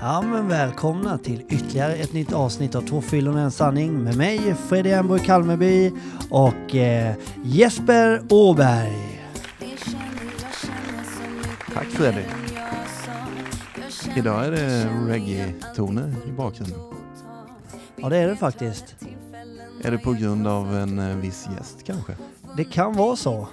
[0.00, 4.16] Ja men välkomna till ytterligare ett nytt avsnitt av Två fyllon och en sanning med
[4.16, 5.92] mig Fredrik Emborg Kalmeby
[6.30, 9.20] och eh, Jesper Åberg.
[11.74, 12.26] Tack Fredrik.
[14.16, 16.80] Idag är det reggae-toner i bakgrunden.
[17.96, 18.96] Ja det är det faktiskt.
[19.84, 22.12] Är det på grund av en eh, viss gäst kanske?
[22.56, 23.48] Det kan vara så.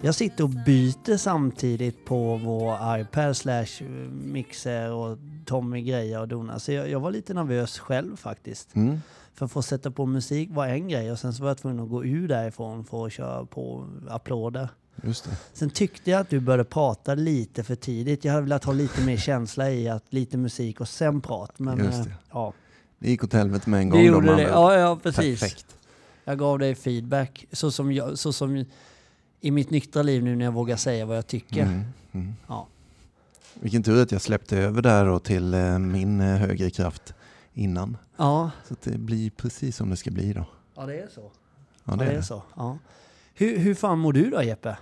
[0.00, 6.58] Jag sitter och byter samtidigt på vår iPad slash mixer och Tommy grejer och donar.
[6.58, 8.74] Så jag, jag var lite nervös själv faktiskt.
[8.76, 9.00] Mm.
[9.34, 11.80] För att få sätta på musik var en grej och sen så var jag tvungen
[11.80, 14.68] att gå ur därifrån för att köra på applåder.
[15.52, 18.24] Sen tyckte jag att du började prata lite för tidigt.
[18.24, 21.58] Jag hade velat ha lite mer känsla i att lite musik och sen prat.
[21.58, 22.12] Men eh, det.
[22.32, 22.52] ja,
[22.98, 24.00] Det gick åt helvete med en gång.
[24.00, 24.42] det gjorde med det.
[24.42, 25.40] Ja, ja, precis.
[25.40, 25.76] Perfekt.
[26.24, 28.64] Jag gav dig feedback så som, jag, så som
[29.40, 31.62] i mitt nyktra liv nu när jag vågar säga vad jag tycker.
[31.62, 31.84] Mm.
[32.12, 32.34] Mm.
[32.46, 32.66] Ja.
[33.60, 37.14] Vilken tur att jag släppte över där då till eh, min eh, högre kraft
[37.52, 37.96] innan.
[38.16, 40.44] Ja, Så det blir precis som det ska bli då.
[40.76, 41.30] ja det är så.
[41.84, 42.22] Ja, det är det.
[42.22, 42.42] så.
[42.56, 42.78] Ja.
[43.34, 44.78] Hur, hur fan mår du då Jeppe?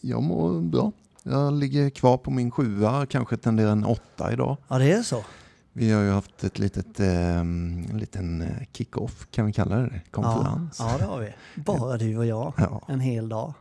[0.00, 0.92] Jag mår bra.
[1.22, 4.56] Jag ligger kvar på min sjua, kanske tenderar en åtta idag.
[4.68, 5.24] Ja, det är så.
[5.72, 10.00] Vi har ju haft ett litet, eh, en liten eh, kick-off, kan vi kalla det,
[10.10, 10.76] konferens.
[10.78, 11.34] Ja, ja, det har vi.
[11.62, 12.52] Bara du och jag.
[12.56, 13.54] Ja, En hel dag.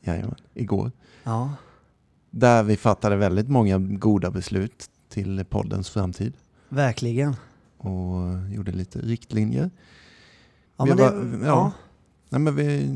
[0.00, 0.92] jajamän, igår.
[1.24, 1.50] Ja,
[2.38, 6.32] Där vi fattade väldigt många goda beslut till poddens framtid
[6.68, 7.36] verkligen.
[7.78, 9.70] och gjorde lite riktlinjer.
[10.76, 11.46] Ja, Vi men det, var- ja.
[11.46, 11.72] ja.
[12.28, 12.88] Nej, men vi,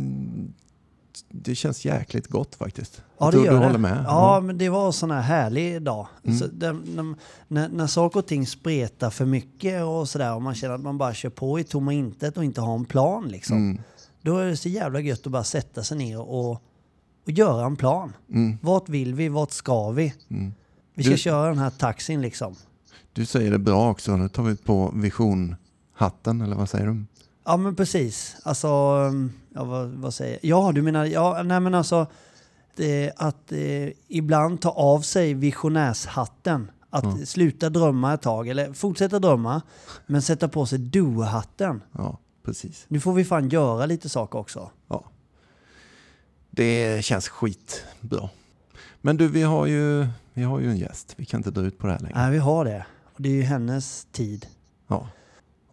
[1.29, 3.03] det känns jäkligt gott faktiskt.
[3.19, 3.65] Ja, Jag det gör du det.
[3.67, 4.05] håller med?
[4.07, 6.07] Ja, men det var en sån här härlig dag.
[6.25, 6.39] Mm.
[6.39, 7.15] Så det, när,
[7.49, 10.99] när, när saker och ting spretar för mycket och sådär och man känner att man
[10.99, 13.57] bara kör på i tomma intet och inte har en plan liksom.
[13.57, 13.81] Mm,
[14.23, 16.63] Då är det så jävla gött att bara sätta sig ner och,
[17.25, 18.13] och göra en plan.
[18.33, 19.29] mm, Vart vill vi?
[19.29, 20.15] Vart ska vi?
[20.31, 20.53] mm.
[20.95, 22.55] Vi ska Du- köra den här taxin liksom.
[23.13, 24.17] Du säger det bra också.
[24.17, 27.05] Nu tar vi på visionhatten, eller vad säger du?
[27.45, 28.37] Ja men precis.
[28.45, 28.69] Alltså,
[29.09, 30.69] um, ja, vad, vad säger jag?
[30.69, 32.07] Ja du menar, ja nej men alltså
[32.77, 36.71] det, att eh, ibland ta av sig visionärshatten.
[36.91, 37.27] Att Ja.
[37.27, 39.63] sluta drömma ett tag, eller fortsätta drömma,
[40.07, 41.83] men sätta på sig do-hatten.
[41.93, 42.85] Ja, precis.
[42.89, 44.71] Nu får vi fan göra lite saker också.
[46.55, 48.29] Det känns skitbra.
[49.01, 51.15] Men du, vi har ju, vi har ju en gäst.
[51.17, 52.19] Vi kan inte dra ut på det här längre.
[52.19, 52.87] Nej, vi har det.
[53.15, 54.47] Och det är ju hennes tid.
[54.89, 55.09] Ja.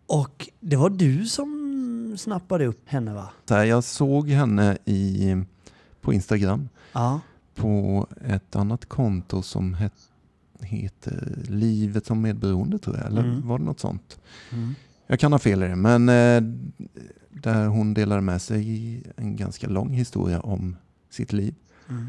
[0.08, 3.30] Och det var du som snappade upp henne va?
[3.46, 5.36] Så här, jag såg henne i,
[6.02, 7.20] på Instagram Ja.
[7.56, 9.94] på ett annat konto som het,
[10.62, 13.06] heter Livet som medberoende tror jag.
[13.06, 13.48] Eller Mm.
[13.48, 14.20] var det något sånt?
[14.52, 14.76] Mm.
[15.08, 16.44] Jag kan ha fel i det, men eh,
[17.30, 20.76] där hon delade med sig en ganska lång historia om
[21.12, 21.56] sitt liv.
[21.90, 22.08] Mm.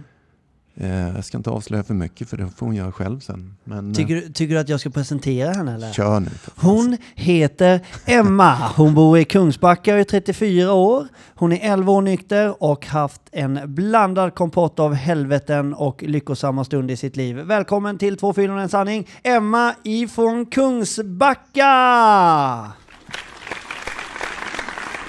[0.75, 3.57] Eh, jag ska inte avslöja för mycket för det får hon göra själv sen.
[3.65, 5.87] Men Tycker, du- tycker du att jag ska presentera henne eller?
[5.87, 6.31] eh, kör nu.
[6.57, 8.55] Hon heter Emma.
[8.77, 11.09] Hon bor i Kungsbacka och är 34 år.
[11.35, 16.95] Hon är 11 år nykter och haft en blandad kompott av helveten och lyckosamma stunder
[16.95, 17.37] i sitt liv.
[17.37, 21.71] Välkommen till Två fyllon en sanning, Emma ifrån Kungsbacka!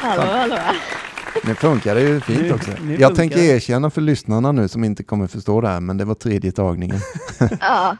[0.01, 0.57] Hallå, hallå.
[1.44, 2.72] Nu funkar det ju fint Nu- också.
[2.72, 3.45] nu jag funkar tänker det.
[3.45, 7.00] erkänna för lyssnarna nu som inte kommer förstå det här, men det var tredje tagningen.
[7.59, 7.97] Ja,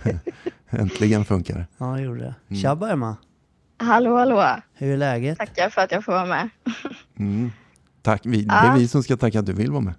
[0.70, 1.66] Äntligen funkar det.
[1.78, 2.34] Ja, det gjorde det.
[2.50, 2.62] Mm.
[2.62, 3.16] Tjabba Emma,
[3.78, 4.46] hallå, hallå.
[4.74, 5.38] hur är läget?
[5.38, 6.48] Tackar för att jag får vara med.
[7.18, 7.50] Mm.
[8.02, 8.20] Tack.
[8.24, 8.72] Vi, det Ja.
[8.72, 9.94] är vi som ska tacka att du vill vara med.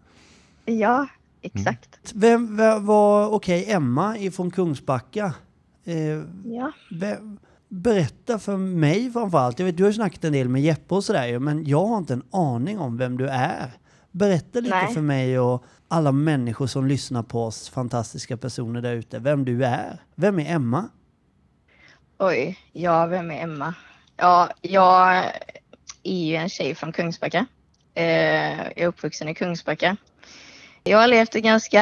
[0.66, 1.07] Ja,
[1.41, 2.11] exakt.
[2.16, 5.34] Vem vem var, okej, Emma ifrån Kungsbacka.
[5.85, 5.95] Eh,
[6.45, 7.19] Ja, Be-
[7.72, 9.59] Berätta för mig framförallt.
[9.59, 11.98] Jag vet, du har ju snackat en del med Jeppe och sådär men jag har
[11.98, 13.72] inte en aning om vem du är.
[14.12, 14.94] Berätta lite Nej.
[14.94, 19.66] för mig och alla människor som lyssnar på oss, fantastiska personer där ute, vem du
[19.66, 20.02] är.
[20.16, 20.90] Vem är Emma?
[22.20, 22.59] oj.
[22.72, 23.74] Ja, vem är Emma?
[24.18, 25.26] Ja, jag
[26.03, 27.46] är ju en tjej från Kungsbacka.
[27.94, 29.98] Eh, jag är uppvuxen i Kungsbacka.
[30.84, 31.82] Jag har levt ett ganska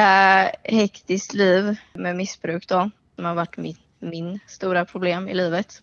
[0.62, 5.82] hektiskt liv med missbruk då, som har varit min, min stora problem i livet.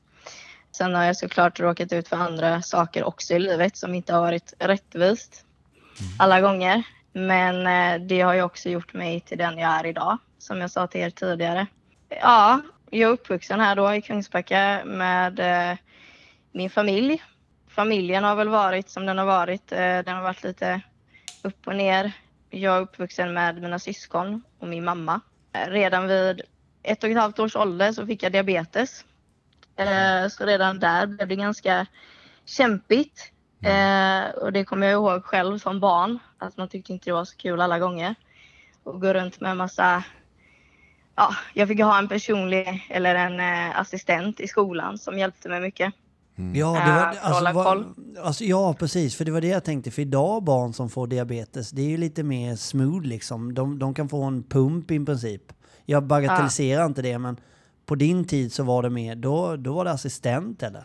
[0.71, 4.21] Sen har jag såklart råkat ut för andra saker också i livet som inte har
[4.21, 5.45] varit rättvist
[6.19, 6.83] alla gånger.
[7.13, 10.71] Men eh, det har ju också gjort mig till den jag är idag, som jag
[10.71, 11.67] sa till er tidigare.
[12.09, 15.77] Ja, jag är uppvuxen här då i Kungsbacka med eh,
[16.51, 17.23] min familj.
[17.67, 19.71] Familjen har väl varit som den har varit.
[19.71, 20.81] Eh, den har varit lite
[21.43, 22.11] upp och ner.
[22.49, 25.21] Jag är uppvuxen med mina syskon och min mamma.
[25.67, 26.41] Redan vid
[26.83, 29.05] ett och ett halvt års ålder så fick jag diabetes.
[29.75, 31.87] Eh, så redan där blev det ganska
[32.45, 33.31] kämpigt.
[33.63, 36.19] Eh, och det kommer jag ihåg själv som barn.
[36.37, 38.15] Att man tyckte inte det var så kul alla gånger.
[38.83, 40.03] Och gå runt med en massa
[41.17, 45.61] ja, jag fick ha en personlig eller en eh, assistent i skolan som hjälpte mig
[45.61, 45.93] mycket.
[46.53, 49.15] Ja, det var, Äh, hålla alltså, vad, alltså, ja, precis.
[49.15, 49.91] För det var det jag tänkte.
[49.91, 53.53] För idag barn som får diabetes, det är ju lite mer smooth liksom.
[53.53, 55.53] De, de kan få en pump i princip.
[55.89, 57.39] Jag bagatelliserar inte det, men
[57.85, 60.83] på din tid så var det mer, då, då var det assistent eller?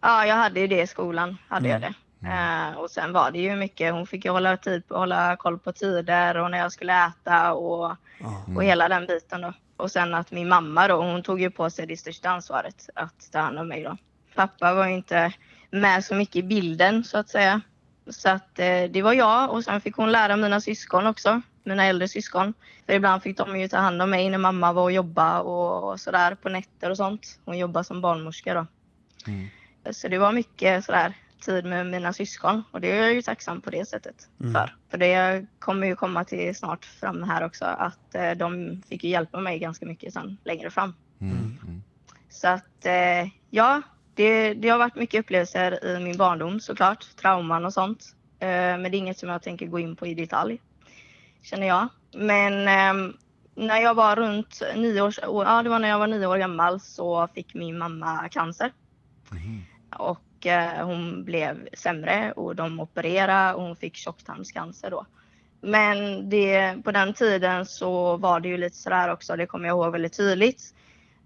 [0.00, 1.82] Ja, jag hade ju det i skolan, hade Mm.
[1.82, 1.96] jag det.
[2.28, 5.72] Eh, och sen var det ju mycket, hon fick ju hålla, tid, hålla koll på
[5.72, 8.44] tider och när jag skulle äta och, Ja.
[8.56, 9.52] och hela den biten då.
[9.76, 13.28] Och sen att min mamma då, hon tog ju på sig det största ansvaret att
[13.32, 13.96] ta hand om mig då.
[14.34, 15.32] Pappa var ju inte
[15.70, 17.60] med så mycket i bilden så att säga.
[18.06, 21.84] Så att eh, det var jag och sen fick hon lära mina syskon också, mina
[21.84, 22.54] äldre syskon.
[22.86, 25.90] För ibland fick de ju ta hand om mig när mamma var och jobba och,
[25.90, 27.38] och sådär på nätter och sånt.
[27.44, 28.66] Hon jobbade som barnmorska då.
[29.26, 29.48] Mm.
[29.90, 33.60] Så det var mycket sådär tid med mina syskon och det är jag ju tacksam
[33.60, 34.52] på det sättet Mm.
[34.52, 34.76] för.
[34.90, 39.10] För det kommer ju komma till snart fram här också att eh, de fick ju
[39.10, 40.94] hjälpa mig ganska mycket sen längre fram.
[41.20, 41.36] Mm.
[41.36, 41.82] Mm.
[42.30, 43.82] Så att eh, ja,
[44.14, 48.16] det, det har varit mycket upplevelser i min barndom såklart, trauman och sånt.
[48.38, 50.60] Eh, men det är inget som jag tänker gå in på i detalj,
[51.42, 51.88] känner jag.
[52.14, 53.16] Men ehm,
[53.54, 56.80] när jag var runt nio års, ja det var när jag var nio år gammal
[56.80, 58.72] så fick min mamma cancer.
[59.30, 59.64] Mhm.
[59.98, 65.06] Och eh, hon blev sämre och de opererade och hon fick tjocktarmscancer då.
[65.60, 69.74] Men det, på den tiden så var det ju lite sådär också, det kommer jag
[69.74, 70.74] ihåg väldigt tydligt.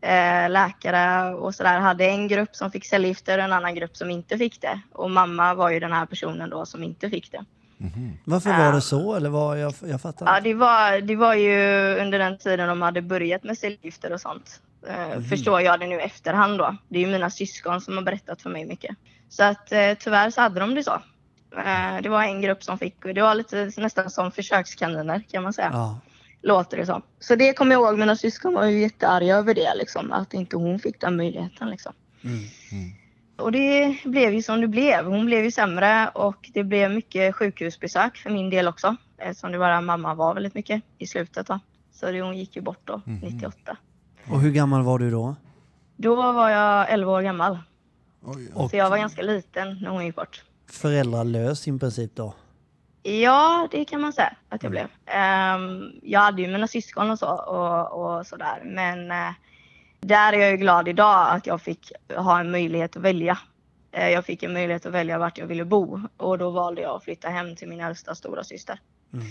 [0.01, 4.11] Eh, läkare och sådär hade en grupp som fick cellgifter och en annan grupp som
[4.11, 4.81] inte fick det.
[4.93, 7.45] Och mamma var ju den här personen då som inte fick det.
[7.79, 8.19] Mhm.
[8.25, 9.15] Varför var det så?
[9.15, 9.61] Eller vad?
[9.61, 11.59] Jag, jag fattar Ja, det var, det var ju
[12.01, 14.61] under den tiden de hade börjat med cellgifter och sånt.
[14.89, 16.77] Eh, Förstår jag det nu efterhand då.
[16.89, 18.97] Det är ju mina syskon som har berättat för mig mycket.
[19.29, 21.01] Så att eh, tyvärr så hade de det så.
[21.57, 25.43] Eh, det var en grupp som fick, och det var lite nästan som försökskaniner kan
[25.43, 25.71] man säga.
[25.73, 25.99] Ja.
[26.47, 27.03] Låter det som.
[27.21, 30.13] Så det kommer jag ihåg, mina syskon var ju jättearga över det liksom.
[30.13, 31.93] Att inte hon fick den möjligheten liksom.
[32.25, 32.37] Mm.
[32.73, 32.91] Mm.
[33.37, 35.05] Och det blev ju som det blev.
[35.05, 38.97] Hon blev ju sämre och det blev mycket sjukhusbesök för min del också.
[39.19, 41.61] Eftersom det bara mamma var väldigt mycket i slutet då.
[41.93, 43.19] Så det, hon gick ju bort då, Mhm.
[43.23, 43.77] 98.
[44.31, 45.37] Och hur gammal var du då?
[45.97, 47.59] Då var jag 11 år gammal.
[48.23, 50.45] Oj, Och Så jag var ganska liten när hon gick bort.
[50.71, 52.35] föräldralös i princip då?
[53.07, 54.89] Ja, det kan man säga att jag blev.
[55.07, 58.63] Ehm, jag hade ju mina syskon och så och, och sådär.
[58.65, 59.33] Men eh,
[60.01, 63.39] där är jag ju glad idag att jag fick ha en möjlighet att välja.
[63.93, 66.97] Eh, jag fick en möjlighet att välja vart jag ville bo och då valde jag
[66.97, 68.81] att flytta hem till min äldsta stora syster.
[69.13, 69.27] Mm.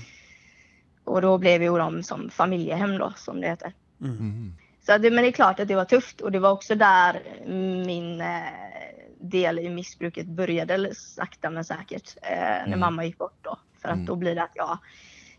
[1.03, 3.73] Och då blev ju de som familjehem då, som det heter.
[4.01, 4.15] Mm.
[4.15, 4.53] Mhm.
[4.85, 7.21] Så det, men det är klart att det var tufft och det var också där
[7.85, 8.41] min eh,
[9.21, 12.15] del i missbruket började eller sakta men säkert.
[12.21, 12.79] Eh, när Mm.
[12.79, 13.57] mamma gick bort då.
[13.85, 14.05] För att Mm.
[14.05, 14.77] då blir det att jag,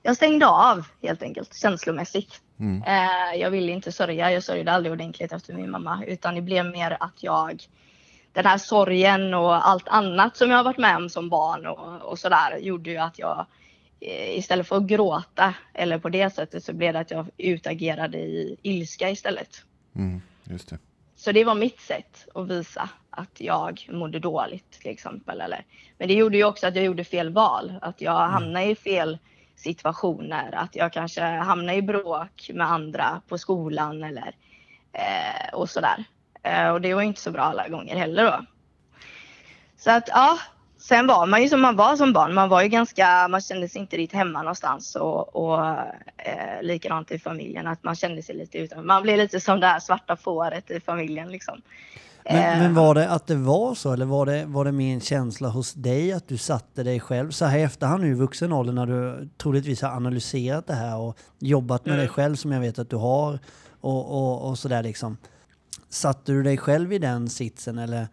[0.03, 2.41] jag stängde av helt enkelt känslomässigt.
[2.61, 2.83] Mm.
[2.83, 6.05] Eh, jag ville inte sörja, jag sörjde aldrig ordentligt efter min mamma.
[6.07, 7.63] Utan det blev mer att jag,
[8.33, 12.03] den här sorgen och allt annat som jag har varit med om som barn och,
[12.11, 13.47] och sådär gjorde ju att jag
[14.01, 18.19] eh, istället för att gråta eller på det sättet så blev det att jag utagerade
[18.19, 19.63] i ilska istället.
[19.97, 20.23] Mm.
[20.45, 20.79] Just det.
[21.17, 25.41] Så det var mitt sätt att visa att jag mådde dåligt till exempel.
[25.41, 25.65] Eller.
[25.99, 27.73] Men det gjorde ju också att jag gjorde fel val.
[27.83, 29.19] Att jag hamnade i fel
[29.57, 30.55] situationer.
[30.55, 34.35] Att jag kanske hamnade i bråk med andra på skolan eller
[34.93, 36.05] eh, och sådär.
[36.43, 38.45] Eh, och det var ju inte så bra alla gånger heller då.
[39.77, 40.39] Så att ja,
[40.79, 42.35] sen var man ju som man var som barn.
[42.35, 45.69] Man var ju ganska, man kände sig inte riktigt hemma någonstans och, och
[46.17, 48.87] eh, likadant i familjen att man kände sig lite utan.
[48.87, 51.63] Man blev lite som det här svarta fåret i familjen liksom.
[52.31, 54.95] Men, Eh, men var det att det var så eller var det, var det mer
[54.95, 58.15] en känsla hos dig att du satte dig själv så här i efterhand nu i
[58.15, 61.99] vuxen ålder när du troligtvis har analyserat det här och jobbat med Mm.
[62.07, 63.39] dig själv som jag vet att du har
[63.81, 65.17] och, och, och sådär liksom.
[65.89, 68.09] Satte du dig själv i den sitsen eller?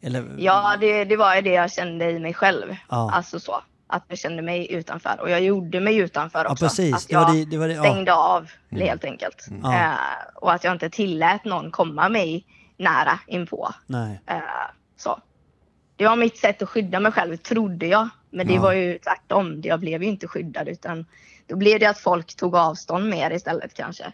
[0.00, 2.76] eller Ja, det, det var ju det jag kände i mig själv.
[2.90, 3.10] Ja.
[3.12, 3.60] Alltså så.
[3.86, 5.20] Att jag kände mig utanför.
[5.20, 6.64] Och jag gjorde mig utanför ja också.
[6.64, 6.94] precis.
[6.94, 7.82] Att Det var jag det, det, var det, ja.
[7.82, 8.86] stängde av Mm.
[8.88, 9.46] helt enkelt.
[9.62, 9.74] Ja.
[9.74, 9.92] Eh,
[10.34, 13.68] och att jag inte tillät någon komma mig nära inpå.
[13.86, 14.20] Nej.
[14.26, 14.40] Eh,
[14.96, 15.20] så.
[15.96, 18.08] Det var mitt sätt att skydda mig själv, trodde jag.
[18.30, 18.60] Men det Ja.
[18.62, 19.60] var ju tvärtom.
[19.64, 21.06] Jag blev ju inte skyddad utan
[21.46, 24.12] då blev det att folk tog avstånd mer istället kanske.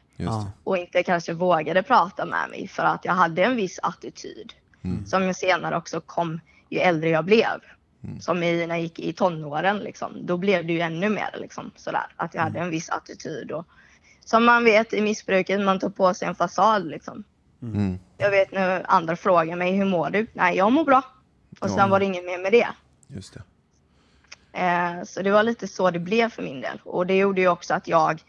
[0.64, 4.52] Och inte kanske vågade prata med mig för att jag hade en viss attityd.
[4.82, 5.06] Mm.
[5.06, 7.60] Som senare också kom ju äldre jag blev.
[8.04, 8.20] Mm.
[8.20, 10.26] Som i, när jag gick i tonåren liksom.
[10.26, 12.06] Då blev det ju ännu mer liksom sådär.
[12.16, 13.66] Att jag hade en viss attityd och
[14.24, 17.24] som man vet i missbruket, man tar på sig en fasad liksom.
[17.62, 17.98] Mm.
[18.18, 20.26] Jag vet när andra frågar mig, hur mår du?
[20.32, 21.02] Nej, jag mår bra.
[21.60, 21.86] Och sen Ja.
[21.86, 22.68] var det inget mer med det.
[23.06, 23.42] Just det.
[24.52, 26.80] Eh, så det var lite så det blev för min del.
[26.84, 28.22] Och det gjorde ju också att jag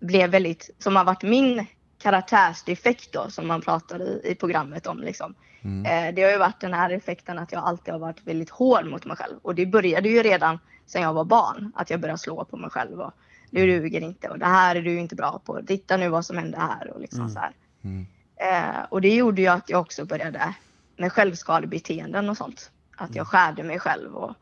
[0.00, 1.66] blev väldigt, som har varit min
[1.98, 5.34] karaktärsdefekt då som man pratade i, i programmet om liksom.
[5.62, 5.86] Mm.
[6.08, 8.86] Eh, det har ju varit den här effekten att jag alltid har varit väldigt hård
[8.86, 12.18] mot mig själv och det började ju redan sedan jag var barn att jag började
[12.18, 13.12] slå på mig själv och
[13.50, 15.60] du duger inte och det här är du inte bra på.
[15.66, 17.32] Titta nu vad som hände här och liksom Mm.
[17.32, 17.52] så här.
[17.84, 18.06] Mm.
[18.36, 20.54] Eh, och det gjorde ju att jag också började
[20.96, 22.70] med självskadebeteenden och sånt.
[22.96, 24.34] Att jag skärde mig själv och,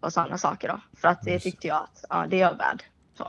[0.00, 0.80] och sådana saker då.
[1.00, 2.82] För att det tyckte jag att ja, det är jag värd.
[3.18, 3.28] Så,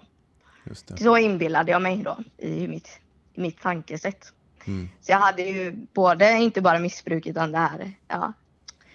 [0.98, 2.90] så inbillade jag mig då i mitt,
[3.34, 4.34] i mitt tankesätt.
[4.66, 4.90] Mm.
[5.02, 8.34] Så jag hade ju både, inte bara missbruk utan det här, ja,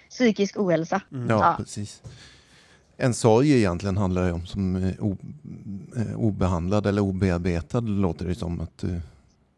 [0.09, 1.01] psykisk ohälsa.
[1.11, 1.29] Mm.
[1.29, 1.55] Ja, Ja.
[1.57, 2.01] precis.
[2.97, 5.17] En sorg egentligen handlar det om som o,
[5.95, 8.61] eh, obehandlad eller obearbetad låter det som.
[8.61, 9.01] Att du,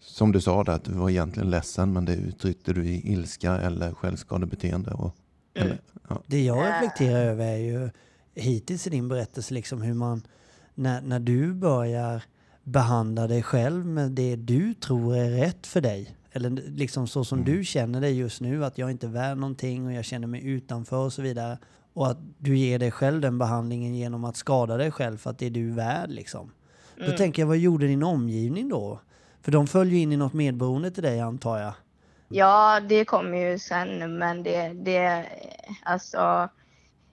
[0.05, 3.51] som du sa där, att du var egentligen ledsen men det uttryckte du i ilska
[3.57, 4.91] eller självskadebeteende.
[4.91, 5.15] Och,
[5.57, 5.67] Mm.
[5.67, 6.21] eller, ja.
[6.27, 7.89] Det jag reflekterar över är ju
[8.35, 10.21] hittills i din berättelse liksom hur man,
[10.74, 12.24] när, när du börjar
[12.63, 16.15] behandla dig själv med det du tror är rätt för dig.
[16.31, 19.85] Eller liksom så som du känner dig just nu, att jag inte är värd någonting
[19.85, 21.57] och jag känner mig utanför och så vidare.
[21.93, 25.38] Och att du ger dig själv den behandlingen genom att skada dig själv för att
[25.39, 26.51] det är du värd liksom.
[27.05, 29.00] Då tänker jag, vad gjorde din omgivning då?
[29.45, 31.73] För de följer ju in i något medberoende till dig antar jag.
[32.27, 35.25] Ja, det kommer ju sen, men det, det,
[35.83, 36.49] alltså,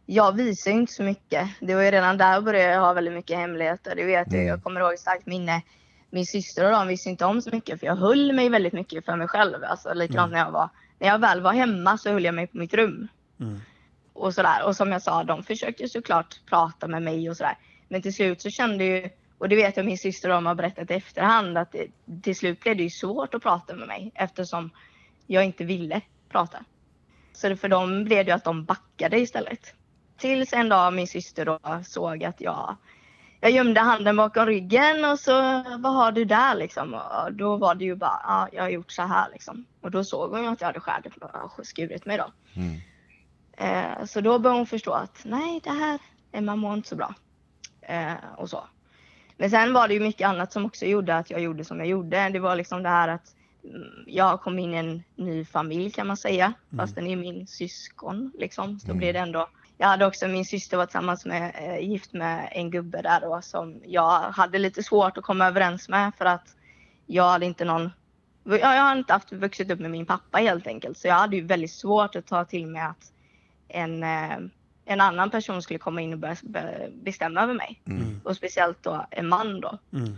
[0.06, 1.48] jag visar ju inte så mycket.
[1.60, 3.96] Det var ju redan där jag började ha väldigt mycket hemligheter.
[3.96, 4.34] Det vet jag.
[4.34, 4.46] Mm.
[4.46, 5.62] Jag kommer ihåg starkt minne.
[6.10, 9.04] Min syster och de visste inte om så mycket, för jag höll mig väldigt mycket
[9.04, 9.64] för mig själv.
[9.64, 12.56] Alltså likadant när jag var, när jag väl var hemma så höll jag mig på
[12.56, 13.08] mitt rum.
[13.40, 13.60] Mm.
[14.12, 14.66] Och sådär.
[14.66, 17.58] Och som jag sa, de försökte såklart prata med mig och sådär.
[17.88, 19.08] Men till slut så kände ju,
[19.42, 21.86] och det vet jag min syster och de har berättat i efterhand, att det,
[22.22, 24.70] till slut blev det ju svårt att prata med mig eftersom
[25.26, 26.64] jag inte ville prata.
[27.32, 29.74] Så det, för dem blev det ju att de backade istället.
[30.16, 32.76] Tills en dag min syster då såg att jag,
[33.40, 35.32] jag gömde handen bakom ryggen och så,
[35.78, 36.94] vad har du där liksom?
[36.94, 39.64] Och då var det ju bara, ja, jag har gjort så här liksom.
[39.80, 41.06] Och då såg hon ju att jag hade skärt,
[41.62, 42.32] skurit mig då.
[42.54, 42.80] Mm.
[43.56, 45.98] Eh, så då började hon förstå att nej, det här,
[46.32, 47.14] Emma mår inte så bra.
[47.80, 48.64] Eh, och så.
[49.42, 51.88] Men sen var det ju mycket annat som också gjorde att jag gjorde som jag
[51.88, 52.28] gjorde.
[52.28, 53.34] Det var liksom det här att
[53.64, 56.52] mm, jag kom in i en ny familj kan man säga.
[56.76, 58.80] Fast den är min syskon liksom.
[58.80, 58.98] Så Mm.
[58.98, 59.48] blev det ändå.
[59.78, 63.40] Jag hade också, min syster var tillsammans med, eh, gift med en gubbe där då
[63.42, 66.56] som jag hade lite svårt att komma överens med för att
[67.06, 67.90] jag hade inte någon
[68.44, 70.98] Ja, jag har inte haft vuxit upp med min pappa helt enkelt.
[70.98, 73.12] Så jag hade ju väldigt svårt att ta till mig att
[73.68, 74.38] en, eh,
[74.84, 77.80] en annan person skulle komma in och börja be- bestämma över mig.
[77.86, 78.20] Mm.
[78.24, 79.78] Och speciellt då en man då.
[79.92, 80.16] Mm.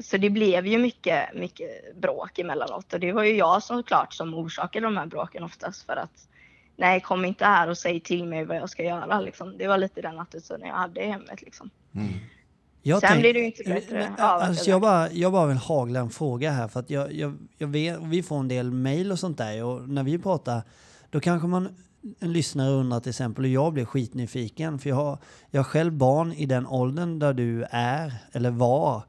[0.00, 2.92] Så det blev ju mycket, mycket bråk emellanåt.
[2.92, 5.86] Och det var ju jag såklart som orsakade de här bråken oftast.
[5.86, 6.28] För att
[6.76, 9.20] nej, kom inte här och säg till mig vad jag ska göra.
[9.20, 9.58] Liksom.
[9.58, 11.42] Det var lite den attityden jag hade i hemmet.
[11.42, 11.70] Liksom.
[11.94, 12.08] Mm.
[12.82, 15.46] Jag Sen tänk- blir det ju inte bättre Men, alltså jag jag, bara, jag bara
[15.46, 18.70] vill hagla en fråga här för att jag, jag, jag vet, vi får en del
[18.70, 20.62] mail och sånt där och när vi pratar
[21.10, 21.76] då kanske man
[22.18, 25.18] en lyssnare undrar till exempel och jag blir skitnyfiken för jag har,
[25.50, 29.02] jag har själv barn i den åldern där du är eller var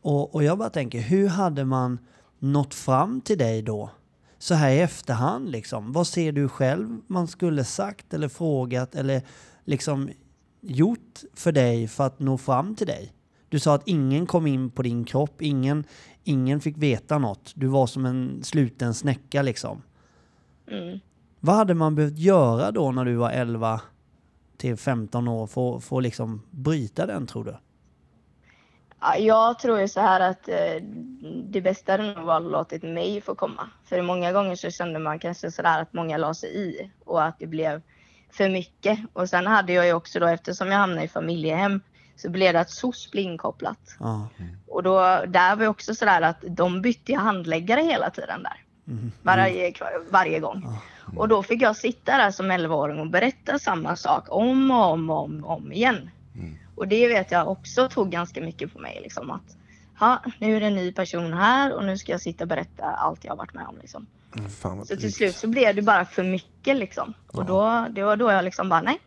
[0.00, 1.98] och, och jag bara tänker hur hade man
[2.38, 3.90] nått fram till dig då?
[4.38, 5.92] Så här i efterhand liksom.
[5.92, 9.22] Vad ser du själv man skulle sagt eller frågat eller
[9.64, 10.10] liksom
[10.60, 13.12] gjort för dig för att nå fram till dig?
[13.48, 15.84] Du sa att ingen kom in på din kropp, ingen,
[16.24, 17.52] ingen fick veta något.
[17.54, 19.82] Du var som en sluten snäcka liksom.
[20.70, 21.00] Mm.
[21.40, 23.80] Vad hade man behövt göra då när du var 11
[24.56, 27.56] till 15 år för, för att liksom bryta den tror du?
[29.00, 30.82] Ja, jag tror ju så här att eh,
[31.44, 33.70] det bästa hade nog varit låtit mig få komma.
[33.84, 37.38] För många gånger så kände man kanske sådär att många la sig i och att
[37.38, 37.82] det blev
[38.30, 38.98] för mycket.
[39.12, 41.80] Och sen hade jag ju också då eftersom jag hamnade i familjehem
[42.16, 43.96] så blev det att SOS blev inkopplat.
[44.00, 44.28] Ja.
[44.68, 48.64] Och då, där var ju också sådär att de bytte handläggare hela tiden där.
[48.88, 49.12] Mhm.
[49.22, 49.72] Varje,
[50.10, 50.78] varje gång.
[51.16, 55.10] Och då fick jag sitta där som 11-åring och berätta samma sak om och om
[55.10, 56.10] och om, om igen.
[56.34, 56.58] Mm.
[56.74, 59.00] Och det vet jag också tog ganska mycket på mig.
[59.02, 59.56] Liksom, att
[59.98, 62.84] ha, nu är det en ny person här och nu ska jag sitta och berätta
[62.84, 63.78] allt jag har varit med om.
[63.80, 64.06] Liksom.
[64.62, 66.76] Vad Så till slut så blev det bara för mycket.
[66.76, 67.14] Liksom.
[67.26, 68.98] Och då, det var då jag liksom bara nej.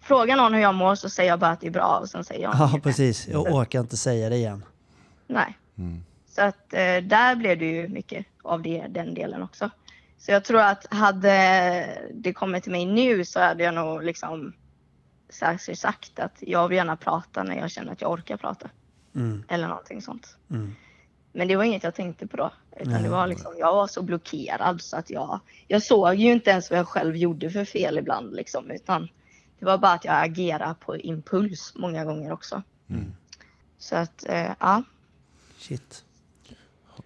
[0.00, 2.24] Fråga någon hur jag mår så säger jag bara att det är bra och sen
[2.24, 3.28] säger jag Ja, precis.
[3.28, 4.64] Jag orkar inte säga det igen.
[5.26, 5.58] Nej.
[5.78, 6.04] Mm.
[6.28, 9.70] Så att eh, där blev det ju mycket av det, den delen också.
[10.18, 14.52] Så jag tror att hade det kommit till mig nu så hade jag nog liksom
[15.28, 18.70] sagt, sagt att jag vill gärna prata när jag känner att jag orkar prata.
[19.14, 20.36] Mm, Eller någonting sånt.
[20.50, 20.74] mm.
[21.36, 22.50] Men det var inget jag tänkte på då.
[22.76, 23.02] Utan Nej.
[23.02, 26.70] det var liksom, jag var så blockerad så att jag, jag såg ju inte ens
[26.70, 28.70] vad jag själv gjorde för fel ibland liksom.
[28.70, 29.08] Utan
[29.58, 32.62] det var bara att jag agerade på impuls många gånger också.
[32.90, 33.12] Mm.
[33.78, 34.82] Så att, eh, ja.
[35.58, 36.04] Shit.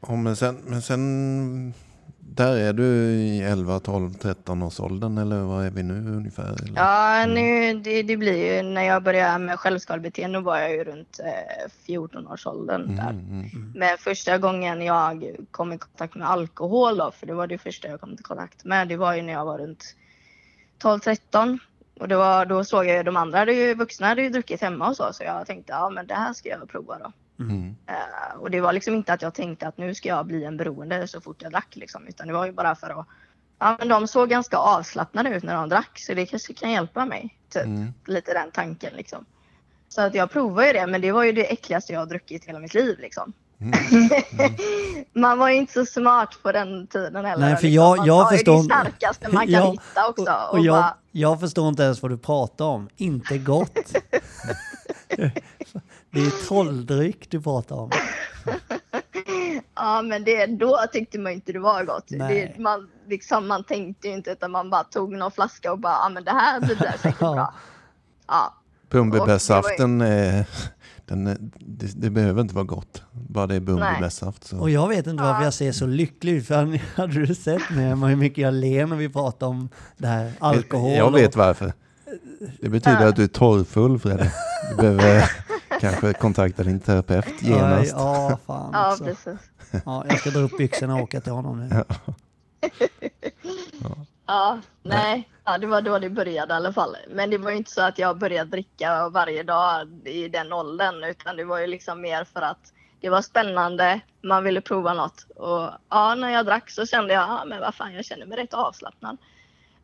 [0.00, 1.74] Ja, men, sen, men sen,
[2.18, 6.44] där är du i 11, 12, 13 års åldern eller vad är vi nu ungefär?
[6.62, 6.72] Eller?
[6.76, 11.20] Ja, nu, det, det blir ju när jag började med självskadebeteende var jag ju runt
[11.24, 13.10] eh, 14 års åldern Mm, där.
[13.10, 17.58] mm, Men första gången jag kom i kontakt med alkohol då, för det var det
[17.58, 19.84] första jag kom i kontakt med, det var ju när jag var runt
[20.82, 21.58] 12-13.
[22.00, 24.60] Och det var, då såg jag ju de andra hade ju, vuxna hade ju druckit
[24.60, 27.12] hemma och så, så jag tänkte ja men det här ska jag prova då.
[27.38, 30.44] Mm, Eh, och det var liksom inte att jag tänkte att nu ska jag bli
[30.44, 33.06] en beroende så fort jag drack liksom, utan det var ju bara för att
[33.60, 37.04] Ja men de såg ganska avslappnade ut när de drack så det kanske kan hjälpa
[37.04, 37.34] mig.
[37.52, 37.64] Typ.
[37.64, 37.92] mm.
[38.06, 39.24] Lite den tanken liksom.
[39.88, 42.44] Så att jag provade ju det men det var ju det äckligaste jag har druckit
[42.44, 43.32] hela mitt liv liksom.
[43.60, 43.72] Mm.
[45.12, 47.46] man var ju inte så smart på den tiden heller.
[47.46, 47.70] Nej, för liksom.
[47.74, 50.22] jag- man jag tar ju förstår- det starkaste man kan Ja, hitta också.
[50.22, 52.88] Och, Och, och jag, bara, jag förstår inte ens vad du pratar om.
[52.96, 53.78] Inte gott.
[56.18, 57.90] Det är trolldryck du pratar om.
[59.74, 62.04] ja men det, då tyckte man inte det var gott.
[62.10, 62.52] Nej.
[62.56, 65.92] Det, man, liksom, man tänkte ju inte utan man bara tog någon flaska och bara
[65.92, 67.34] ja men det här blir det säkert Ja.
[67.34, 67.54] bra.
[68.28, 68.54] Ja.
[68.90, 70.44] Bumbibärsaften, är-
[71.06, 73.02] den, är- det, det behöver inte vara gott.
[73.12, 74.52] Bara det är bumbibärsaft.
[74.52, 75.44] Och jag vet inte varför Ja.
[75.46, 76.46] jag ser så lycklig ut.
[76.46, 80.32] För hade du sett mig hur mycket jag ler när vi pratar om det här
[80.38, 80.92] alkohol?
[80.92, 81.72] Jag vet och, varför.
[82.60, 84.30] Det betyder att du är torrfull Fredrik.
[84.70, 85.30] Du behöver
[85.80, 87.92] kanske kontakta din terapeut Ja, genast.
[87.96, 89.04] ja, fan Ja också.
[89.04, 89.50] precis.
[89.84, 91.84] Ja, jag ska dra upp byxorna och åka till honom nu.
[94.26, 95.28] Ja, nej.
[95.44, 96.96] Ja, det var då det började i alla fall.
[97.10, 101.04] Men det var ju inte så att jag började dricka varje dag i den åldern
[101.04, 105.26] utan det var ju liksom mer för att det var spännande, man ville prova något.
[105.36, 108.38] Och ja, när jag drack så kände jag, ja men vad fan, jag känner mig
[108.38, 109.16] rätt avslappnad.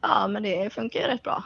[0.01, 1.45] Ja, men det funkar ju rätt bra.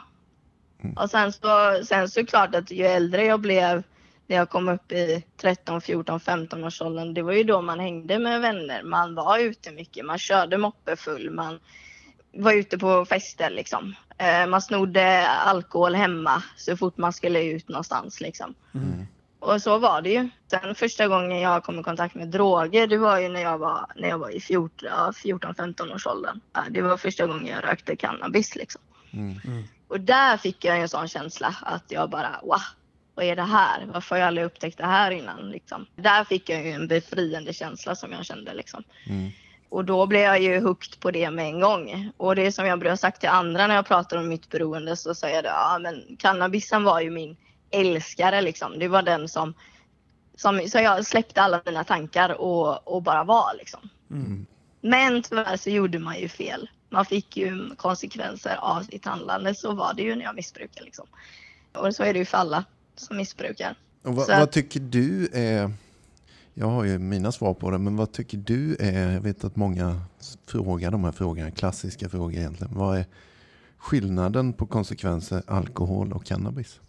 [0.83, 0.97] Mm.
[0.97, 3.83] Och sen så, sen så klart att ju äldre jag blev,
[4.29, 7.79] när jag kom upp i 13, 14, 15 års åldern, det var ju då man
[7.79, 8.83] hängde med vänner.
[8.83, 11.59] Man var ute mycket, man körde moppe full, man
[12.33, 13.95] var ute på fester liksom.
[14.17, 18.55] Eh, man snodde alkohol hemma så fort man skulle ut någonstans liksom.
[18.73, 19.07] Mm.
[19.39, 20.29] Och så var det ju.
[20.51, 23.85] Sen första gången jag kom i kontakt med droger, det var ju när jag var,
[23.95, 26.39] när jag var i 14, ja, 14-15 års åldern.
[26.69, 28.81] Det var första gången jag rökte cannabis liksom.
[29.13, 29.63] Mm.
[29.87, 32.61] Och där fick jag en sån känsla att jag bara wow,
[33.19, 33.85] vad är det här?
[33.85, 35.51] Varför har jag aldrig upptäckt det här innan?
[35.51, 35.85] Liksom.
[35.95, 38.83] Där fick jag ju en befriande känsla som jag kände liksom.
[39.09, 39.31] Mm.
[39.69, 42.11] Och då blev jag ju hooked på det med en gång.
[42.17, 44.95] Och det är som jag brukar sagt till andra när jag pratar om mitt beroende
[44.95, 47.37] så säger jag det, ja men cannabisen var ju min
[47.71, 48.79] älskare liksom.
[48.79, 49.53] Det var den som,
[50.35, 53.89] som så jag släppte alla mina tankar och, och bara var liksom.
[54.11, 54.45] Mm.
[54.81, 56.69] Men tyvärr så gjorde man ju fel.
[56.89, 59.55] Man fick ju konsekvenser av sitt handlande.
[59.55, 61.07] Så var det ju när jag missbrukade liksom.
[61.73, 62.65] Och så är det ju för alla
[62.99, 63.75] som missbrukar.
[64.01, 65.71] Vad, vad tycker du är...
[66.53, 69.11] Jag har ju mina svar på det, men vad tycker du är...
[69.11, 70.01] Jag vet att många
[70.47, 72.73] frågar de här frågorna, klassiska frågor egentligen.
[72.75, 73.05] Vad är
[73.77, 76.79] skillnaden på konsekvenser alkohol och cannabis?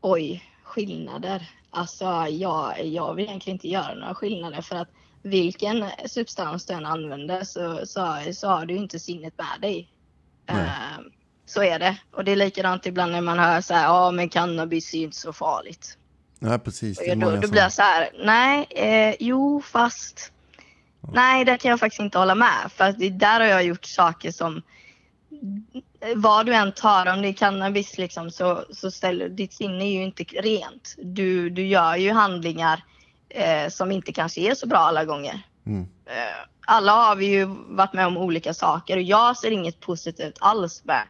[0.00, 1.50] Oj, skillnader.
[1.70, 4.88] Alltså jag, jag vill egentligen inte göra några skillnader för att
[5.22, 9.92] vilken substans du än använder så, så, så har du inte sinnet med dig.
[10.46, 10.70] Nej.
[11.48, 11.96] Så är det.
[12.12, 15.04] Och det är likadant ibland när man hör så här, ja men cannabis är ju
[15.04, 15.98] inte så farligt.
[16.38, 16.98] Nej, precis.
[16.98, 20.32] Och då, då blir jag så här, nej, eh, jo fast
[21.12, 22.72] Nej, det kan jag faktiskt inte hålla med.
[22.76, 24.62] För att det, där har jag gjort saker som
[26.14, 29.92] vad du än tar, om det är cannabis liksom, så, så ställer ditt sinne är
[29.92, 30.94] ju inte rent.
[30.98, 32.84] Du, du gör ju handlingar
[33.28, 35.42] eh, som inte kanske är så bra alla gånger.
[35.66, 35.82] Mm.
[36.06, 40.36] Eh, alla har vi ju varit med om olika saker och jag ser inget positivt
[40.40, 41.02] alls med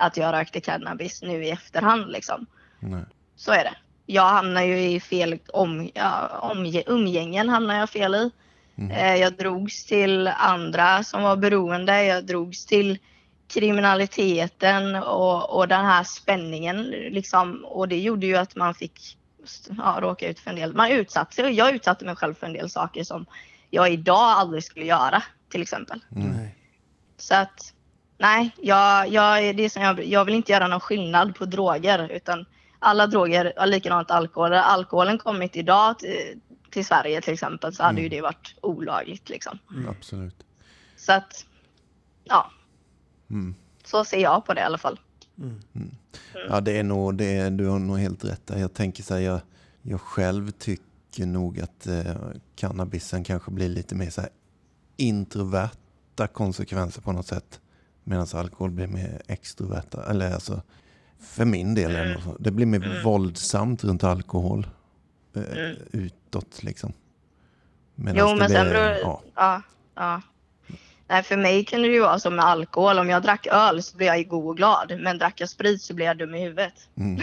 [0.00, 2.46] att jag rökte cannabis nu i efterhand liksom.
[2.80, 3.04] Nej.
[3.36, 3.74] Så är det.
[4.06, 8.30] Jag hamnar ju i fel om, ja, omge, umgängen hamnar jag fel i.
[8.78, 9.20] Mm.
[9.20, 12.04] Jag drogs till andra som var beroende.
[12.04, 12.98] Jag drogs till
[13.48, 16.82] kriminaliteten och, och den här spänningen.
[16.90, 17.64] Liksom.
[17.64, 19.16] Och det gjorde ju att man fick
[19.78, 20.74] ja, råka ut för en del.
[20.74, 21.52] Man utsatte sig.
[21.52, 23.26] Jag utsatte mig själv för en del saker som
[23.70, 26.00] jag idag aldrig skulle göra till exempel.
[26.16, 26.48] Mm.
[27.16, 27.74] Så att
[28.20, 32.08] nej, jag, jag, det är som jag, jag vill inte göra någon skillnad på droger
[32.08, 32.44] utan
[32.78, 34.50] alla droger, ja, likadant alkohol.
[34.50, 38.02] Hade alkoholen kommit idag till, till Sverige till exempel så hade Mm.
[38.02, 39.58] ju det varit olagligt liksom.
[39.88, 40.36] Absolut.
[40.96, 41.46] Så att
[42.24, 42.50] ja,
[43.30, 43.54] Mm.
[43.84, 45.00] så ser jag på det i alla fall.
[45.38, 45.90] Mm.
[46.48, 48.58] Ja, det är nog, det är, du har nog helt rätt där.
[48.58, 49.40] Jag tänker så här, jag,
[49.82, 52.14] jag själv tycker nog att eh,
[52.56, 54.30] cannabisen kanske blir lite mer så här
[54.96, 57.60] introverta konsekvenser på något sätt.
[58.10, 60.10] Medan alkohol blir mer extroverta.
[60.10, 60.62] Eller alltså,
[61.20, 64.66] för min del är det blir mer våldsamt runt alkohol.
[65.36, 65.42] Eh,
[65.92, 66.92] utåt liksom.
[67.94, 69.22] Medan Jo, men sen beror ja.
[69.34, 69.62] ja,
[69.94, 70.22] ja.
[71.08, 72.98] Nej, för mig kunde det ju vara som med alkohol.
[72.98, 75.00] Om jag drack öl så blev jag god och glad.
[75.00, 76.88] Men drack jag sprit så blev jag dum i huvudet.
[76.96, 77.20] Mm.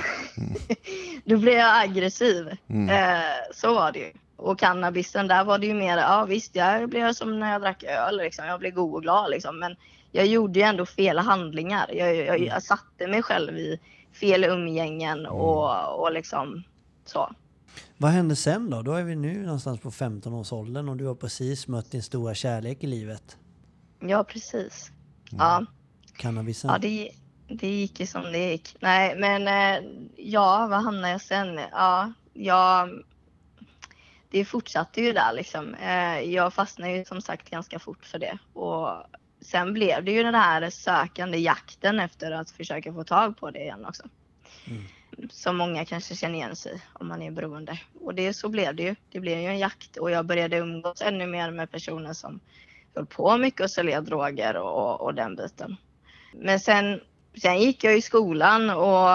[1.25, 2.57] Då blev jag aggressiv.
[2.69, 2.89] Mm.
[2.89, 4.11] Eh, så var det ju.
[4.35, 7.83] Och cannabisen, där var det ju mer, ja visst, jag blev som när jag drack
[7.83, 8.17] öl.
[8.17, 8.45] Liksom.
[8.45, 9.59] Jag blev god och glad liksom.
[9.59, 9.75] Men
[10.11, 11.89] jag gjorde ju ändå fel handlingar.
[11.93, 13.79] Jag, jag, jag satte mig själv i
[14.13, 16.63] fel umgängen och, och liksom
[17.05, 17.31] så.
[17.97, 18.81] Vad hände sen då?
[18.81, 22.83] Då är vi nu någonstans på 15-årsåldern och du har precis mött din stora kärlek
[22.83, 23.37] i livet.
[23.99, 24.91] Ja, precis.
[25.31, 25.65] Ja.
[26.15, 26.69] Cannabisen.
[26.71, 27.11] Ja, det,
[27.47, 28.75] det gick ju som det gick.
[28.79, 31.59] Nej, men eh, ja, vad hamnade jag sen?
[31.71, 32.89] Ja, jag,
[34.31, 35.73] det fortsatte ju där liksom.
[35.75, 38.37] Eh, Jag fastnade ju som sagt ganska fort för det.
[38.53, 38.89] Och
[39.47, 43.59] sen blev det ju den här sökande jakten efter att försöka få tag på det
[43.59, 44.03] igen också.
[44.67, 44.83] Mm.
[45.29, 47.79] Som många kanske känner igen sig om man är beroende.
[48.01, 48.95] Och det, så blev det ju.
[49.11, 52.39] Det blev ju en jakt och jag började umgås ännu mer med personer som
[52.95, 55.77] höll på mycket och sälja droger och, och den biten.
[56.33, 57.01] Men sen,
[57.41, 59.09] sen gick jag i skolan och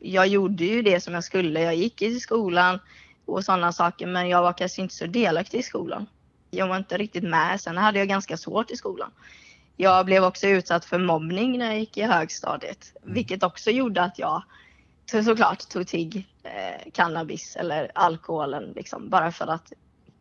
[0.00, 1.60] jag gjorde ju det som jag skulle.
[1.60, 2.78] Jag gick i skolan
[3.24, 6.06] och sådana saker men jag var kanske inte så delaktig i skolan.
[6.50, 7.60] Jag var inte riktigt med.
[7.60, 9.10] Sen hade jag ganska svårt i skolan.
[9.76, 12.92] Jag blev också utsatt för mobbning när jag gick i högstadiet.
[13.02, 14.42] Vilket också gjorde att jag
[15.10, 19.72] så, såklart tog till eh, cannabis eller alkoholen liksom, bara för att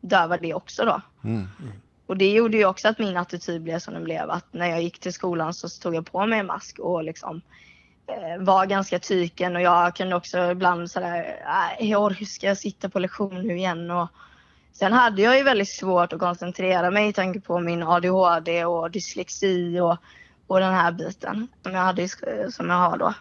[0.01, 1.01] döva det också då.
[1.23, 1.47] Mm.
[2.05, 4.29] Och det gjorde ju också att min attityd blev som den blev.
[4.29, 7.41] Att när jag gick till skolan så tog jag på mig en mask och liksom
[8.07, 12.89] eh, var ganska tyken och jag kunde också ibland sådär, nej hur ska jag sitta
[12.89, 13.91] på lektion nu igen?
[13.91, 14.07] Och
[14.73, 18.91] sen hade jag ju väldigt svårt att koncentrera mig i tanke på min ADHD och
[18.91, 19.97] dyslexi och,
[20.47, 23.13] och den här biten som jag, hade, sk- som jag har då.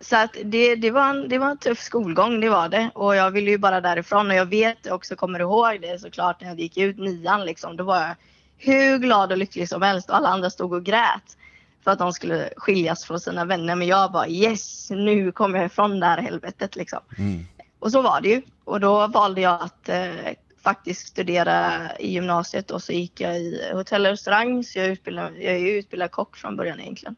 [0.00, 2.90] Så att det, det, var en, det var en tuff skolgång, det var det.
[2.94, 4.30] Och jag ville ju bara därifrån.
[4.30, 7.76] Och jag vet också, kommer ihåg det såklart, när jag gick ut nian liksom.
[7.76, 8.14] Då var jag
[8.58, 11.36] hur glad och lycklig som helst och alla andra stod och grät.
[11.84, 13.74] För att de skulle skiljas från sina vänner.
[13.74, 17.00] Men jag bara yes, nu kommer jag ifrån det här helvetet liksom.
[17.18, 17.46] Mm.
[17.78, 18.42] Och så var det ju.
[18.64, 20.32] Och då valde jag att eh,
[20.68, 24.64] faktiskt studera i gymnasiet och så gick jag i hotell och restaurang.
[24.64, 27.16] Så jag, utbildade, jag är utbildad kock från början egentligen.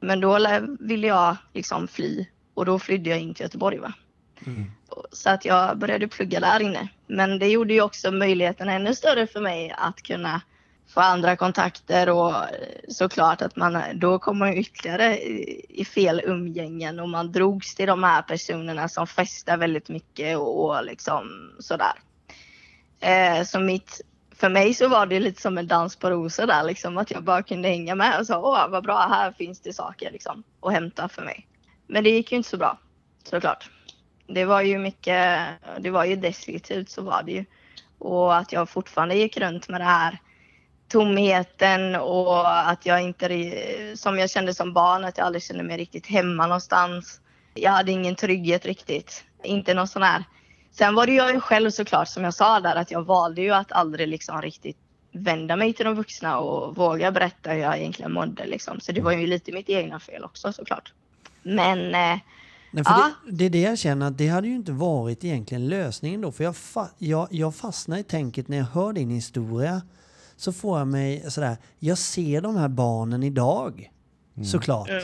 [0.00, 0.38] Men då
[0.80, 3.78] ville jag liksom fly och då flydde jag in till Göteborg.
[3.78, 3.92] Va?
[4.46, 4.70] Mm.
[5.12, 6.88] Så att jag började plugga där inne.
[7.06, 10.40] Men det gjorde ju också möjligheten ännu större för mig att kunna
[10.88, 12.34] få andra kontakter och
[12.88, 17.86] såklart att man då kom man ytterligare i, i fel umgängen och man drogs till
[17.86, 21.92] de här personerna som festar väldigt mycket och, och liksom sådär.
[23.00, 24.00] Eh, så mitt,
[24.36, 27.22] för mig så var det lite som en dans på rosor där liksom att jag
[27.22, 30.72] bara kunde hänga med och sa åh vad bra här finns det saker liksom att
[30.72, 31.46] hämta för mig.
[31.86, 32.78] Men det gick ju inte så bra
[33.24, 33.70] såklart.
[34.26, 35.48] Det var ju mycket,
[35.80, 37.44] det var ju destruktivt så var det ju.
[37.98, 40.18] Och att jag fortfarande gick runt med det här
[40.88, 43.52] tomheten och att jag inte,
[43.96, 47.20] som jag kände som barn, att jag aldrig kände mig riktigt hemma någonstans.
[47.54, 49.24] Jag hade ingen trygghet riktigt.
[49.44, 50.24] Inte någon sån här.
[50.72, 53.50] Sen var det jag ju själv såklart som jag sa där att jag valde ju
[53.50, 54.76] att aldrig liksom riktigt
[55.12, 58.80] vända mig till de vuxna och våga berätta hur jag egentligen mådde liksom.
[58.80, 60.92] Så det var ju lite mitt egna fel också såklart.
[61.42, 62.18] Men eh,
[62.70, 63.10] Nej, för Ja.
[63.26, 66.32] det, det är det jag känner att det hade ju inte varit egentligen lösningen då.
[66.32, 69.82] För jag, fa, jag, jag fastnar i tänket när jag hör din historia.
[70.36, 73.90] Så får jag mig sådär, jag ser de här barnen idag.
[74.44, 74.88] Såklart.
[74.88, 75.02] mm,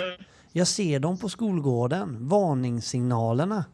[0.52, 3.64] Jag ser dem på skolgården, varningssignalerna.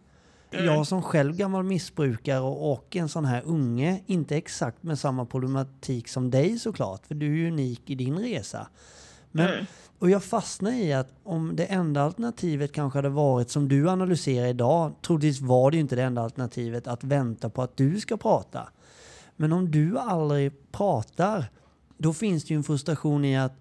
[0.50, 5.24] Jag som själv gammal missbrukare och, och en sån här unge, inte exakt med samma
[5.24, 8.68] problematik som dig såklart, för du är ju unik i din resa.
[9.30, 9.66] Men, Mm.
[10.00, 14.46] Och jag fastnar i att om det enda alternativet kanske hade varit som du analyserar
[14.46, 18.16] idag, troligtvis var det ju inte det enda alternativet att vänta på att du ska
[18.16, 18.68] prata.
[19.36, 21.44] Men om du aldrig pratar,
[21.98, 23.59] då finns det ju en frustration i att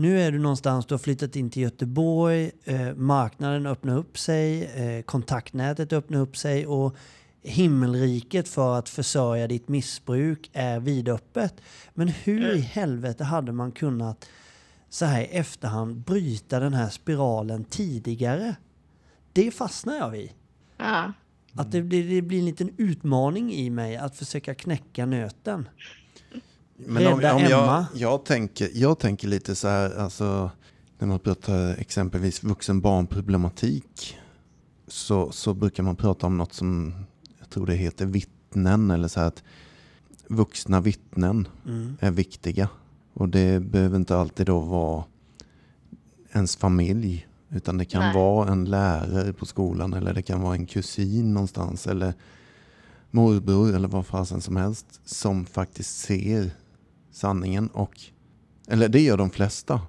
[0.00, 4.64] nu är du någonstans, du har flyttat in till Göteborg, eh, marknaden öppnar upp sig,
[4.64, 6.96] eh, kontaktnätet öppnar upp sig och
[7.42, 11.54] himmelriket för att försörja ditt missbruk är vidöppet.
[11.94, 14.28] Men hur i helvete hade man kunnat
[14.88, 18.56] så här i efterhand bryta den här spiralen tidigare?
[19.32, 20.30] Det fastnar jag vid.
[20.76, 21.12] ja.
[21.54, 25.68] Att det blir, det blir en liten utmaning i mig att försöka knäcka nöten.
[26.86, 27.48] Men om, om Emma.
[27.48, 30.50] jag, jag, tänker, jag tänker lite så här, alltså,
[30.98, 34.16] när man pratar exempelvis vuxen-barn-problematik
[34.86, 36.94] så, så brukar man prata om något som,
[37.38, 39.42] jag tror det heter vittnen, eller så här att
[40.28, 41.96] vuxna vittnen Mm.
[42.00, 42.68] är viktiga.
[43.14, 45.04] Och det behöver inte alltid då vara
[46.32, 48.14] ens familj, utan det kan Nej.
[48.14, 52.14] vara en lärare på skolan eller det kan vara en kusin någonstans eller
[53.10, 56.50] morbror eller vad fasen som helst som faktiskt ser
[57.10, 58.00] sanningen och
[58.68, 59.80] eller det gör de flesta.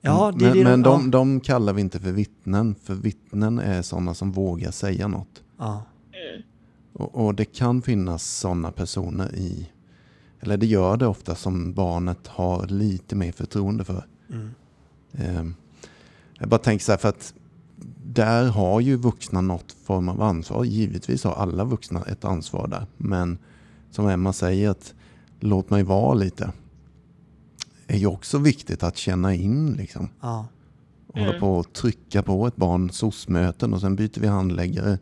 [0.00, 3.58] Ja, det men det men de- de, de kallar vi inte för vittnen, för vittnen
[3.58, 5.42] är sådana som vågar säga något.
[5.58, 5.82] Ja.
[6.92, 9.70] Och, och det kan finnas sådana personer i,
[10.40, 14.06] eller det gör det ofta som barnet har lite mer förtroende för.
[14.30, 14.50] Mm.
[15.12, 15.54] Ehm,
[16.38, 17.34] jag bara tänker så här för att
[18.04, 20.64] där har ju vuxna något form av ansvar.
[20.64, 22.86] Givetvis har alla vuxna ett ansvar där.
[22.96, 23.38] Men
[23.90, 24.94] som Emma säger att
[25.40, 26.52] låt mig vara lite.
[27.86, 30.08] Är ju också viktigt att känna in liksom.
[30.20, 30.46] Ja.
[31.14, 34.98] Hålla på och trycka på ett barn SOS-möten och sen byter vi handläggare.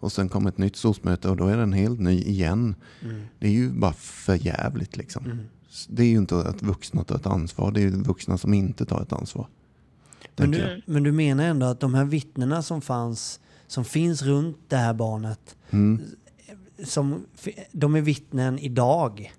[0.00, 2.74] Och sen kommer ett nytt SOS-möte och då är den helt ny igen.
[3.02, 3.22] Mm.
[3.38, 5.24] Det är ju bara för jävligt liksom.
[5.24, 5.38] Mm.
[5.88, 8.84] Det är ju inte att vuxna tar ett ansvar, det är ju vuxna som inte
[8.84, 9.46] tar ett ansvar.
[10.36, 14.58] Men, du, men du menar ändå att de här vittnena som fanns, som finns runt
[14.68, 16.00] det här barnet, Mm.
[16.84, 17.24] som,
[17.72, 19.32] de är vittnen idag.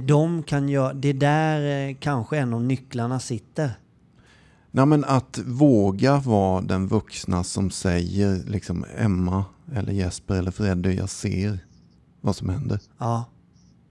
[0.00, 3.70] De kan göra, det är där eh, kanske en av nycklarna sitter.
[4.70, 10.94] Nej, men att våga vara den vuxna som säger liksom Emma eller Jesper eller Freddy,
[10.94, 11.58] jag ser
[12.20, 12.80] vad som händer.
[12.98, 13.24] Ja,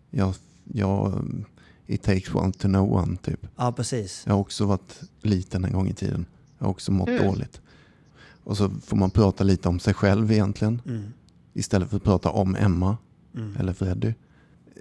[0.09, 0.33] Jag,
[0.73, 1.23] jag,
[1.87, 3.47] it takes one to know one typ.
[3.55, 4.23] ja precis.
[4.27, 6.25] Jag har också varit liten en gång i tiden.
[6.57, 7.25] Jag har också mått Mm.
[7.25, 7.61] dåligt.
[8.43, 10.81] Och så får man prata lite om sig själv egentligen.
[10.85, 11.03] Mm.
[11.53, 12.97] Istället för att prata om Emma
[13.35, 13.55] Mm.
[13.59, 14.13] eller Freddy.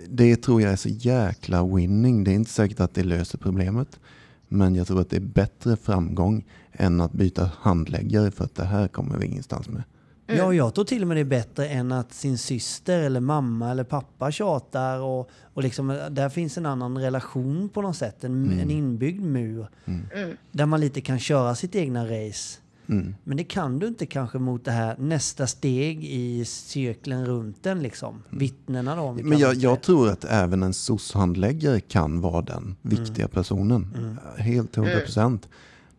[0.09, 2.25] Det tror jag är så jäkla winning.
[2.25, 4.01] Det är inte säkert att det löser problemet.
[4.49, 8.65] Men jag tror att det är bättre framgång än att byta handläggare för att det
[8.65, 9.83] här kommer vi ingenstans med.
[10.27, 13.21] Ja, och jag tror till och med det är bättre än att sin syster eller
[13.21, 18.25] mamma eller pappa tjatar och, och liksom, där finns en annan relation på något sätt,
[18.25, 19.67] en, en inbyggd mur.
[19.85, 20.37] Mm.
[20.53, 22.59] Där man lite kan köra sitt egna race.
[22.91, 23.15] Mm.
[23.25, 27.83] Men det kan du inte kanske mot det här nästa steg i cirkeln runt den
[27.83, 28.23] liksom.
[28.31, 29.13] Vittnena då.
[29.13, 34.19] Men jag, jag tror att även en SOS-handläggare kan vara den viktiga personen.
[34.37, 35.49] Helt hundra procent.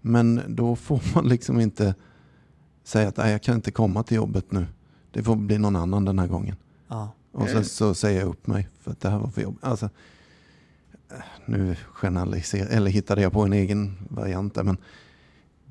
[0.01, 1.95] Men då får man liksom inte
[2.83, 4.65] säga att "Nej, jag kan inte komma till jobbet nu.
[5.11, 6.55] Det får bli någon annan den här gången.
[6.87, 7.11] Ja.
[7.31, 9.57] Och sen så säger jag upp mig för att det här var för jobb.
[9.61, 9.85] Alltså,
[11.09, 14.77] eh, nu generaliserar, eller hittade jag på en egen variant där, men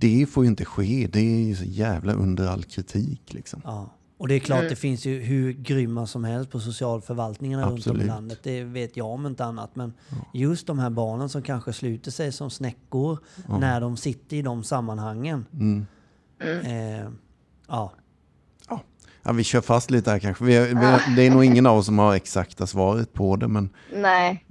[0.01, 1.09] det får ju inte ske.
[1.13, 3.63] Det är ju så jävla under all kritik liksom.
[3.65, 3.91] Ja.
[4.19, 4.71] Och det är klart, Mm.
[4.71, 8.07] det finns ju hur grymma som helst på socialförvaltningarna runt om i Absolut.
[8.07, 8.39] landet.
[8.43, 9.77] Det vet jag om inte annat.
[9.77, 9.93] Men
[10.35, 13.19] just de här barnen som kanske sluter sig som snäckor
[13.61, 15.47] när de sitter i de sammanhangen.
[15.53, 15.87] Mm.
[16.65, 17.09] Eh,
[17.69, 17.93] ja.
[19.23, 20.45] Ja, vi kör fast lite här kanske.
[20.45, 23.71] Vi, vi, det är nog ingen av oss som har exakta svaret på det, men
[23.95, 24.45] Nej,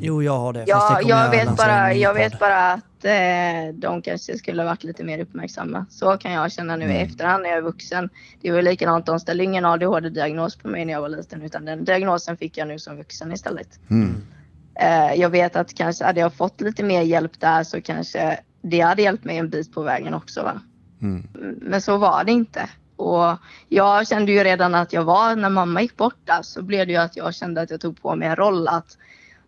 [0.00, 0.64] Jo, jag har det.
[0.66, 4.84] Ja, kommer jag vet bara, jag vet bara att eh, de kanske skulle ha varit
[4.84, 5.86] lite mer uppmärksamma.
[5.90, 8.10] Så kan jag känna nu i efterhand när jag är vuxen.
[8.40, 11.84] Det var likadant, de ställde ingen ADHD-diagnos på mig när jag var liten utan den
[11.84, 13.80] diagnosen fick jag nu som vuxen istället.
[13.90, 14.14] mm.
[14.74, 18.80] Eh, jag vet att kanske hade jag fått lite mer hjälp där så kanske det
[18.80, 20.42] hade hjälpt mig en bit på vägen också.
[20.42, 20.60] Va?
[21.02, 21.28] Mm.
[21.60, 22.68] Men så var det inte.
[22.96, 23.36] Och
[23.68, 26.92] jag kände ju redan att jag var, när mamma gick bort där så blev det
[26.92, 28.96] ju att jag kände att jag tog på mig en roll att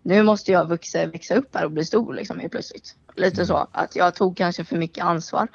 [0.04, 2.96] nu måste jag växa, växa upp här och bli stor liksom helt plötsligt.
[3.16, 5.48] Lite så att jag tog kanske för mycket ansvar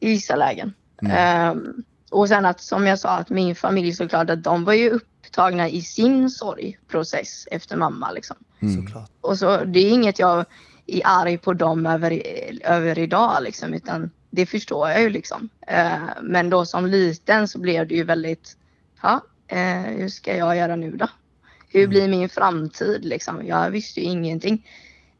[0.00, 0.74] i vissa lägen.
[1.10, 4.90] Ehm, och sen att som jag sa att min familj såklart att de var ju
[4.90, 8.36] upptagna i sin sorgprocess efter mamma liksom.
[8.76, 9.10] Såklart.
[9.20, 10.44] Och så, det är inget jag
[10.86, 12.22] är arg på dem över,
[12.64, 15.48] över idag liksom, utan det förstår jag ju liksom.
[15.66, 18.56] Eh, men då som liten så blev det ju väldigt,
[19.02, 21.08] ja, eh, hur ska jag göra nu då?
[21.72, 23.46] Hur blir min framtid liksom?
[23.46, 24.66] Jag visste ju ingenting.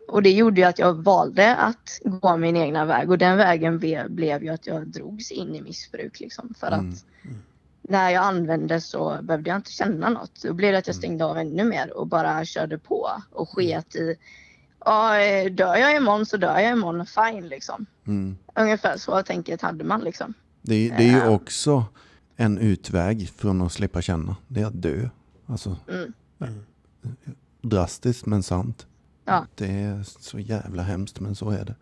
[0.09, 3.79] Och det gjorde ju att jag valde att gå min egna väg och den vägen
[3.79, 6.55] blev, blev ju att jag drogs in i missbruk liksom.
[6.61, 6.91] För Mm.
[6.91, 7.05] att
[7.83, 10.43] när jag använde så behövde jag inte känna något.
[10.43, 13.95] Då blev det att jag stängde av ännu mer och bara körde på och sket
[13.97, 14.17] i
[14.85, 17.87] Ja, eh, dör jag imorgon så dör jag imorgon, fine liksom.
[18.07, 18.37] Mm.
[18.55, 20.35] Ungefär så tänket hade man liksom.
[20.63, 21.29] Det, är- det är ju Ja.
[21.31, 21.85] också
[22.37, 24.37] en utväg från att slippa känna.
[24.49, 25.09] Det är att dö.
[25.47, 26.13] Alltså, Mm.
[27.63, 28.87] Drastiskt men sant.
[29.25, 29.47] Ja.
[29.55, 31.75] Det är så jävla hemskt men så är det.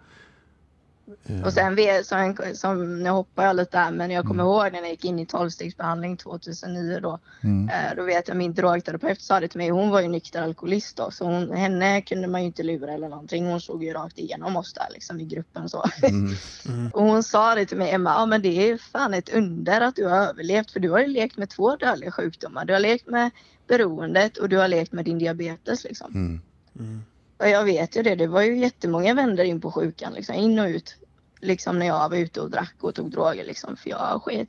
[1.25, 4.53] Eh, Och sen som, som, nu hoppar jag lite där, men jag kommer Mm.
[4.53, 7.19] ihåg när jag gick in i tolvstegsbehandling 2009 då.
[7.43, 7.69] mm.
[7.69, 10.97] Eh, Då vet jag min drogterapeut sa det till mig, hon var ju nykter alkoholist
[10.97, 13.47] då, så hon, henne kunde man ju inte lura eller någonting.
[13.47, 15.85] Hon såg ju rakt igenom oss där liksom i gruppen så.
[16.03, 16.91] Mm.
[16.93, 19.97] Och hon sa det till mig, Emma, ja men det är fan ett under att
[19.97, 22.65] du har överlevt för du har ju lekt med två dödliga sjukdomar.
[22.65, 23.31] Du har lekt med
[23.71, 26.15] beroendet och du har lekt med din diabetes liksom.
[26.15, 26.41] Mm.
[26.79, 27.03] Mm.
[27.39, 30.59] Och jag vet ju det, det var ju jättemånga vändor in på sjukan liksom, in
[30.59, 30.97] och ut.
[31.41, 34.49] Liksom när jag var ute och drack och tog droger liksom, för jag sket.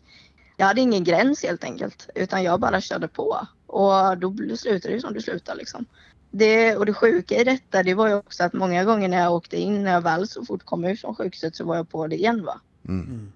[0.58, 3.48] Jag hade ingen gräns helt enkelt, utan jag bara körde på.
[3.68, 5.86] Och då slutar det ju som det slutar liksom.
[6.32, 9.34] Det, och det sjuka i detta det var ju också att många gånger när jag
[9.34, 12.08] åkte in, när jag väl så fort kom ut från sjukhuset så var jag på
[12.08, 12.62] det igen va.
[12.88, 13.06] Mm.
[13.06, 13.32] Mm.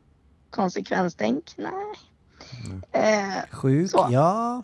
[0.50, 1.54] Konsekvenstänk?
[1.58, 1.96] Nej.
[2.92, 3.92] Eh, Sjuk?
[3.92, 4.08] Så.
[4.12, 4.64] Ja.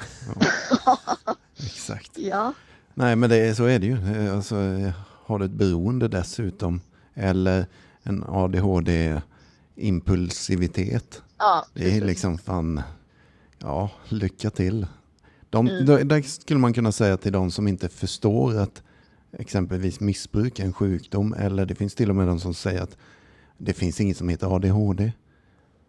[1.64, 2.10] Exakt.
[2.18, 2.52] ja.
[2.94, 4.28] Nej men det, är- så är det ju.
[4.30, 4.56] Alltså,
[5.24, 6.80] har du ett beroende dessutom
[7.14, 7.66] eller
[8.02, 11.22] en ADHD-impulsivitet.
[11.38, 12.82] ja Det är liksom fan,
[13.58, 14.86] ja, lycka till.
[15.50, 15.86] De, Mm.
[15.86, 18.82] då- Där skulle man kunna säga till de som inte förstår att
[19.38, 22.96] exempelvis missbruk är en sjukdom eller det finns till och med de som säger att
[23.58, 25.12] det finns inget som heter ADHD.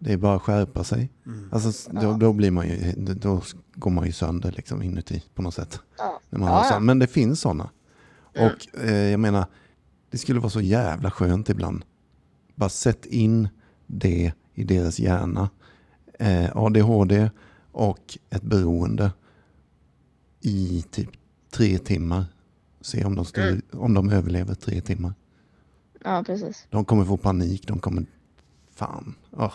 [0.04, 1.12] Det är bara att skärpa sig.
[1.26, 1.50] Mm.
[1.52, 3.42] Alltså, då, då, blir man ju, då
[3.76, 5.80] går man ju sönder liksom inuti på något sätt.
[5.98, 6.20] Ja.
[6.30, 6.80] När man Ja, har.
[6.80, 7.70] Men det finns sådana.
[8.34, 8.52] Mm.
[8.52, 9.46] Och eh, jag menar,
[10.10, 11.86] det skulle vara så jävla skönt ibland.
[12.56, 13.50] Bara sätt in
[13.88, 15.50] det i deras hjärna.
[16.20, 17.30] Eh, ADHD
[17.72, 19.12] och ett beroende
[20.42, 21.10] i typ
[21.52, 22.26] tre timmar.
[22.82, 23.62] Se om de, står, Mm.
[23.72, 25.14] om de överlever tre timmar.
[26.04, 26.68] ja precis.
[26.70, 28.06] De kommer få panik, de kommer...
[28.76, 29.16] Fan.
[29.32, 29.54] åh,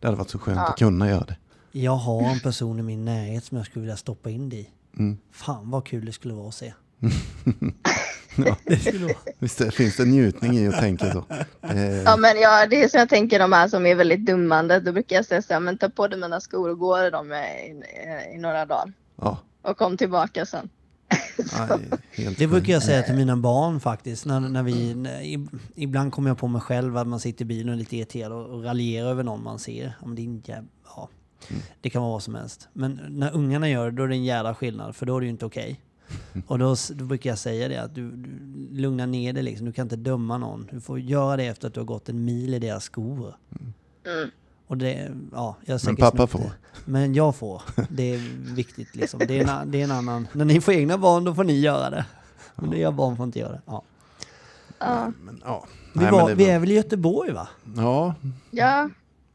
[0.00, 0.66] det hade varit så skönt Ja.
[0.68, 1.36] att kunna göra det.
[1.72, 4.68] Jag har en person i min närhet som jag skulle vilja stoppa in det i.
[4.98, 5.18] Mm.
[5.32, 6.74] Fan vad kul det skulle vara att se.
[8.46, 8.56] Ja.
[8.64, 9.16] Det skulle vara.
[9.38, 11.24] Visst det, finns det njutning i att tänka så?
[11.62, 14.80] Eh, Ja men ja, det är som jag tänker de här som är väldigt dummande.
[14.80, 17.10] Då brukar jag säga så här, men ta på dig mina skor och gå i
[17.10, 18.92] dem i, i, i några dagar.
[19.20, 19.38] ja.
[19.62, 20.68] Och kom tillbaka sen.
[22.10, 24.26] Helt Det brukar jag säga till mina barn faktiskt.
[24.26, 27.46] När, när vi, när, ib- ibland kommer jag på mig själv att man sitter i
[27.46, 29.92] bilen och är lite irriterad och, och raljerar över någon man ser.
[30.00, 31.08] Ja, men jäv, ja,
[31.80, 32.68] det kan vara vad som helst.
[32.72, 34.96] Men när ungarna gör det, då är det en jävla skillnad.
[34.96, 35.80] För då är det ju inte okej.
[36.46, 38.30] Och då, då brukar jag säga det att du, du
[38.80, 39.66] lugna ner dig liksom.
[39.66, 40.68] Du kan inte döma någon.
[40.72, 43.34] Du får göra det efter att du har gått en mil i deras skor.
[44.06, 44.30] Mm.
[44.68, 46.32] Och det, ja, jag Men pappa snyggt.
[46.32, 46.50] får.
[46.84, 47.62] Men jag får.
[47.88, 48.18] Det är
[48.54, 49.20] viktigt liksom.
[49.28, 50.28] Det är, en, det är en annan...
[50.32, 52.04] När ni får egna barn, då får ni göra det.
[52.56, 53.60] Men det jag barn får inte göra det.
[53.66, 53.82] Ja.
[54.78, 55.64] Ja, Men, ja.
[55.92, 57.48] Vi, Nej, var, men det vi är väl i Göteborg va?
[57.76, 58.14] Ja,
[58.50, 58.90] ja,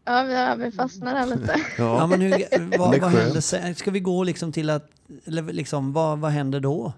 [0.06, 1.62] ja vi, ja, vi fastnar där lite.
[1.78, 2.08] Ja, ja.
[2.08, 3.76] men hur, vad, vad händer sen?
[3.76, 4.90] Ska vi gå liksom till att...
[5.26, 6.94] Eller liksom, vad, vad händer då?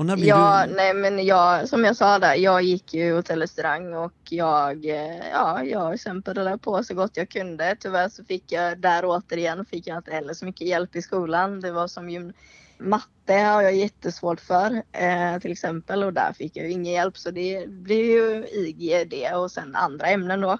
[0.00, 0.74] Och när blir Ja, du...
[0.74, 4.84] nej men jag, som jag sa där, jag gick ju hotell och restaurang och jag,
[4.84, 7.76] eh, ja, jag kämpade där på så gott jag kunde.
[7.80, 11.60] Tyvärr så fick jag där återigen, fick jag inte heller så mycket hjälp i skolan.
[11.60, 12.32] Det var som ju
[12.78, 17.18] matte har jag jättesvårt för eh, till exempel och där fick jag ju ingen hjälp
[17.18, 20.58] så det blir ju IG det och sen andra ämnen då.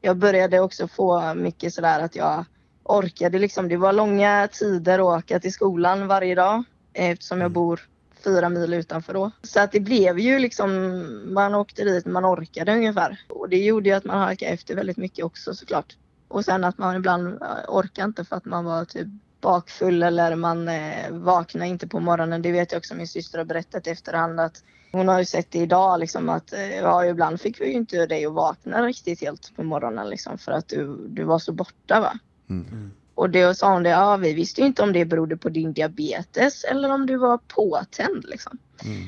[0.00, 2.44] Jag började också få mycket sådär att jag
[2.82, 7.50] orkade liksom, det var långa tider att åka till skolan varje dag eh, eftersom jag
[7.50, 7.80] bor
[8.24, 9.30] fyra mil utanför då.
[9.42, 13.20] Så att det blev ju liksom, man åkte dit man orkade ungefär.
[13.28, 15.96] Och det gjorde ju att man halkade efter väldigt mycket också såklart.
[16.28, 19.08] Och sen att man ibland eh, orkade inte för att man var typ
[19.40, 22.42] bakfull eller man eh, vaknade inte på morgonen.
[22.42, 25.50] Det vet jag också min syster har berättat i efterhand att hon har ju sett
[25.50, 29.20] det idag liksom att eh, ja, ibland fick vi ju inte dig att vakna riktigt
[29.20, 32.18] helt på morgonen liksom för att du, du var så borta va.
[32.50, 32.92] Mm.
[33.14, 35.72] Och då sa hon det, ja vi visste ju inte om det berodde på din
[35.72, 38.58] diabetes eller om du var påtänd liksom.
[38.84, 39.02] Mm.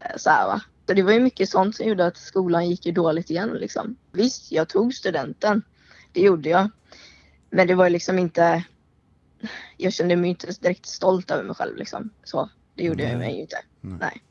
[0.00, 0.62] Eh, Så här, va.
[0.86, 3.96] Så det var ju mycket sånt som gjorde att skolan gick ju dåligt igen liksom.
[4.12, 5.62] Visst, jag tog studenten.
[6.12, 6.70] Det gjorde jag.
[7.50, 8.64] Men det var liksom inte...
[9.76, 12.10] Jag kände mig inte direkt stolt över mig själv liksom.
[12.24, 13.18] Så, det gjorde jag Nej.
[13.18, 13.56] mig ju inte.
[13.80, 13.98] Nej.
[14.00, 14.22] Nej.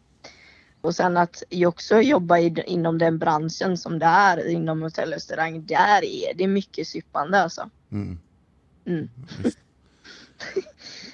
[0.82, 5.10] Och sen att jag också jobba i, inom den branschen som det är inom hotell
[5.10, 5.66] och restaurang.
[5.66, 7.70] Där är det mycket suppande alltså.
[7.92, 8.20] Mm.
[8.88, 9.10] Mm.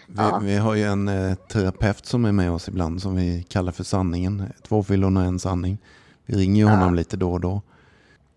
[0.08, 0.40] Vi, Ja.
[0.44, 3.84] vi har ju en eh, terapeut som är med oss ibland som vi kallar för
[3.84, 4.44] sanningen.
[4.68, 5.78] Två fyllon och en sanning.
[6.26, 6.96] Vi ringer ju honom Ja.
[6.96, 7.62] lite då och då.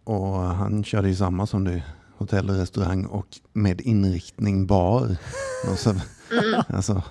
[0.04, 1.82] Och han körde ju samma som du.
[2.16, 5.16] Hotell och restaurang och med inriktning bar.
[5.76, 6.62] Så, Mm.
[6.68, 7.02] alltså,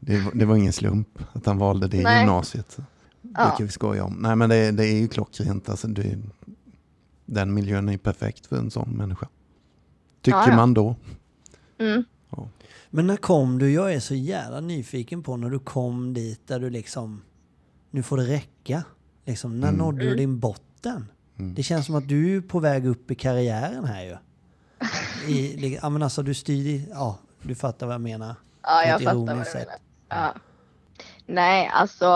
[0.00, 2.76] det, var- det var ingen slump att han valde det i gymnasiet.
[2.76, 2.84] Det
[3.38, 3.46] Ja.
[3.48, 4.14] brukar vi skoja om.
[4.20, 5.68] Nej men det, det är ju klockrent.
[5.68, 6.18] Alltså, det,
[7.26, 9.28] den miljön är ju perfekt för en sån människa.
[10.22, 10.96] Tycker man då.
[11.78, 12.04] Mm.
[12.90, 13.72] Men när kom du?
[13.72, 17.22] Jag är så jävla nyfiken på när du kom dit där du liksom...
[17.90, 18.84] Nu får det räcka.
[19.24, 19.78] Liksom, när Mm.
[19.78, 20.16] nådde du Mm.
[20.16, 21.08] din botten?
[21.38, 21.54] Mm.
[21.54, 24.16] Det känns som att du är på väg upp i karriären här ju.
[25.34, 26.82] I, ja men alltså du styr...
[26.90, 28.34] Ja, du fattar vad jag menar.
[28.62, 29.46] Ja, jag fattar vad du menar.
[30.08, 30.34] Ja.
[31.26, 32.06] Nej, alltså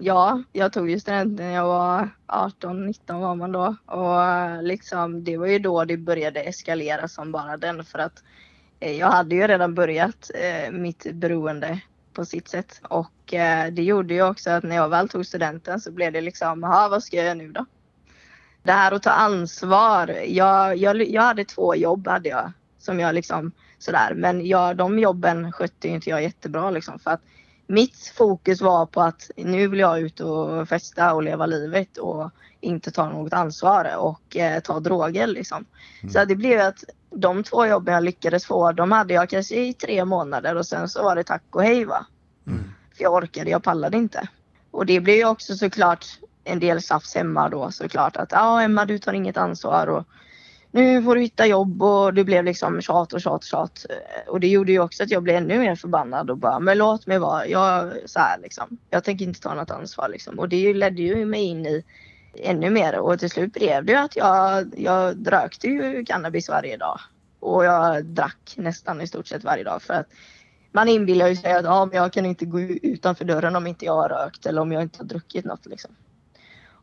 [0.00, 3.76] ja, jag tog ju studenten när jag var 18, 19 var man då.
[3.86, 8.22] Och liksom det var ju då det började eskalera som bara den för att eh,
[8.80, 11.80] jag hade ju redan börjat eh, mitt beroende
[12.12, 12.80] på sitt sätt.
[12.82, 16.20] Och eh, det gjorde ju också att när jag väl tog studenten så blev det
[16.20, 17.66] liksom, jaha vad ska jag göra nu då?
[18.62, 20.08] Det här att ta ansvar.
[20.26, 24.14] Jag, jag, jag hade två jobb hade jag som jag liksom sådär.
[24.14, 27.20] Men jag, de jobben skötte inte jag jättebra liksom för att
[27.66, 32.30] mitt fokus var på att nu vill jag ut och festa och leva livet och
[32.60, 35.64] inte ta något ansvar och eh, ta droger liksom.
[36.02, 36.12] Mm.
[36.12, 36.84] Så det blev att
[37.16, 40.88] de två jobben jag lyckades få, de hade jag kanske i tre månader och sen
[40.88, 42.06] så var det tack och hej va.
[42.46, 42.64] Mm.
[42.96, 44.28] För jag orkade, jag pallade inte.
[44.70, 46.06] Och det blev ju också såklart
[46.44, 50.04] en del tjafs hemma då såklart att ja Emma du tar inget ansvar och
[50.70, 53.86] nu får du hitta jobb och det blev liksom tjat och tjat och tjat.
[54.26, 57.06] Och det gjorde ju också att jag blev ännu mer förbannad och bara men låt
[57.06, 57.46] mig vara.
[57.46, 58.78] Jag, så här, liksom.
[58.90, 60.38] jag tänker inte ta något ansvar liksom.
[60.38, 61.84] Och det ledde ju mig in i
[62.42, 66.76] ännu mer och till slut blev det ju att jag, jag rökte ju cannabis varje
[66.76, 67.00] dag.
[67.40, 70.06] Och jag drack nästan i stort sett varje dag för att
[70.72, 73.84] man inbillar ju sig att ja, men jag kan inte gå utanför dörren om inte
[73.84, 75.66] jag har rökt eller om jag inte har druckit något.
[75.66, 75.90] Liksom.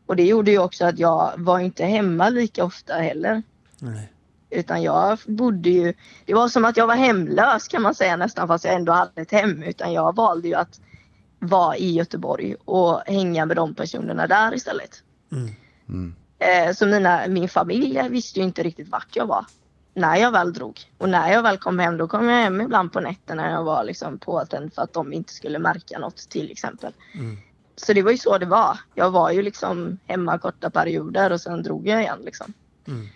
[0.06, 3.42] Och det gjorde ju också att jag var inte hemma lika ofta heller.
[3.78, 4.12] Nej.
[4.50, 5.94] Utan jag bodde ju,
[6.24, 9.22] det var som att jag var hemlös kan man säga nästan fast jag ändå hade
[9.22, 9.62] ett hem.
[9.62, 10.80] Utan jag valde ju att
[11.38, 15.02] vara i Göteborg och hänga med de personerna där istället.
[15.88, 16.14] Mm.
[16.38, 19.46] Eh, så mina, min familj visste ju inte riktigt vart jag var
[19.94, 20.80] när jag väl drog.
[20.98, 23.64] Och när jag väl kom hem, då kom jag hem ibland på nätterna när jag
[23.64, 26.92] var liksom påtänd för att de inte skulle märka något till exempel.
[27.14, 27.36] Mm.
[27.76, 28.78] Så det var ju så det var.
[28.94, 32.52] Jag var ju liksom hemma korta perioder och sen drog jag igen liksom.
[32.86, 33.08] Mm.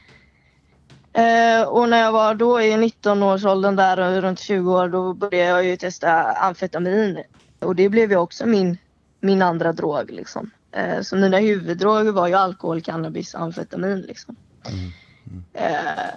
[1.12, 5.64] Eh, och när jag var då i 19-årsåldern där runt 20 år då började jag
[5.64, 7.22] ju testa amfetamin.
[7.58, 8.78] Och det blev ju också min,
[9.20, 10.50] min andra drog liksom.
[10.72, 14.36] Eh, så mina huvuddroger var ju alkohol, cannabis och amfetamin liksom.
[14.68, 14.90] Mm.
[15.26, 15.44] Mm.
[15.52, 16.14] Eh,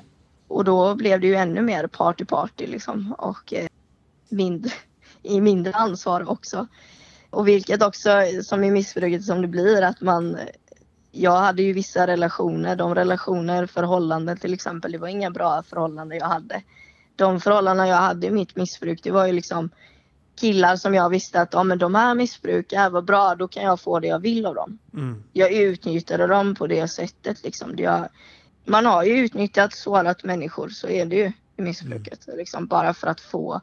[0.48, 3.68] och då blev det ju ännu mer party party liksom och eh,
[4.30, 4.72] mindre,
[5.24, 6.68] i mindre ansvar också.
[7.30, 8.10] Och vilket också
[8.44, 10.38] som i missbruket som det blir att man
[11.12, 16.18] jag hade ju vissa relationer, de relationer, förhållanden till exempel, det var inga bra förhållanden
[16.18, 16.64] jag hade.
[17.16, 19.70] De förhållanden jag hade i mitt missbruk, det var ju liksom
[20.42, 23.80] killar som jag visste att ja, men de här missbrukar, vad bra, då kan jag
[23.80, 24.80] få det jag vill av dem.
[24.94, 25.24] Mm.
[25.34, 27.44] Jag utnyttjade dem på det sättet.
[27.44, 27.74] Liksom.
[27.78, 28.08] Jag,
[28.66, 32.28] man har ju utnyttjat sårat människor, så är det ju i missbruket.
[32.28, 32.38] Mm.
[32.38, 33.62] Liksom, bara för att få